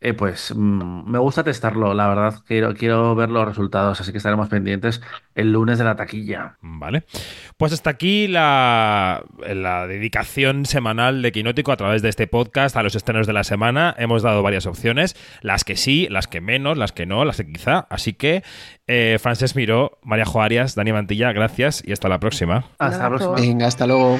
eh, 0.06 0.14
pues 0.14 0.54
mm, 0.56 1.10
me 1.10 1.18
gusta 1.18 1.44
testarlo, 1.44 1.96
la 1.96 2.08
verdad, 2.08 2.36
quiero, 2.46 2.76
quiero 2.76 3.16
ver 3.16 3.32
los 3.32 3.48
resultados, 3.48 4.00
así 4.00 4.12
que 4.12 4.20
estaremos 4.20 4.48
pendientes 4.50 5.02
el 5.34 5.52
lunes 5.52 5.80
de 5.80 5.84
la 5.84 5.96
taquilla. 5.96 6.58
Vale. 6.62 7.06
Pues 7.58 7.74
hasta 7.74 7.90
aquí 7.90 8.28
la, 8.28 9.24
la 9.52 9.88
dedicación 9.88 10.68
semanal 10.68 11.24
de 11.24 11.32
Quinótico 11.32 11.72
a 11.72 11.78
través 11.78 12.04
de 12.04 12.10
este 12.10 12.28
podcast 12.28 12.76
a 12.76 12.84
los 12.84 12.94
estrenos 12.94 13.26
de 13.26 13.34
la 13.34 13.44
semana. 13.44 13.96
Hemos 13.98 14.22
dado 14.22 14.44
varias 14.44 14.68
opciones, 14.68 15.16
las 15.42 15.64
que 15.64 15.76
sí, 15.76 16.08
las 16.12 16.28
que 16.28 16.40
menos, 16.40 16.78
las 16.78 16.92
que 16.92 17.08
no, 17.08 17.26
las 17.26 17.38
que 17.38 17.52
quizá. 17.52 17.88
Así 17.90 18.14
que, 18.14 18.44
eh, 18.86 19.18
Frances 19.20 19.56
Miró, 19.56 19.98
María 20.04 20.26
Joarias, 20.26 20.76
Dani 20.76 20.94
Mantilla, 20.94 21.32
gracias 21.32 21.82
y 21.84 21.94
hasta 21.94 22.10
la 22.10 22.20
próxima. 22.20 22.66
Hasta 22.78 23.10
la 23.10 23.10
próxima. 23.10 23.34
Venga, 23.34 23.66
hasta 23.66 23.88
luego. 23.88 24.20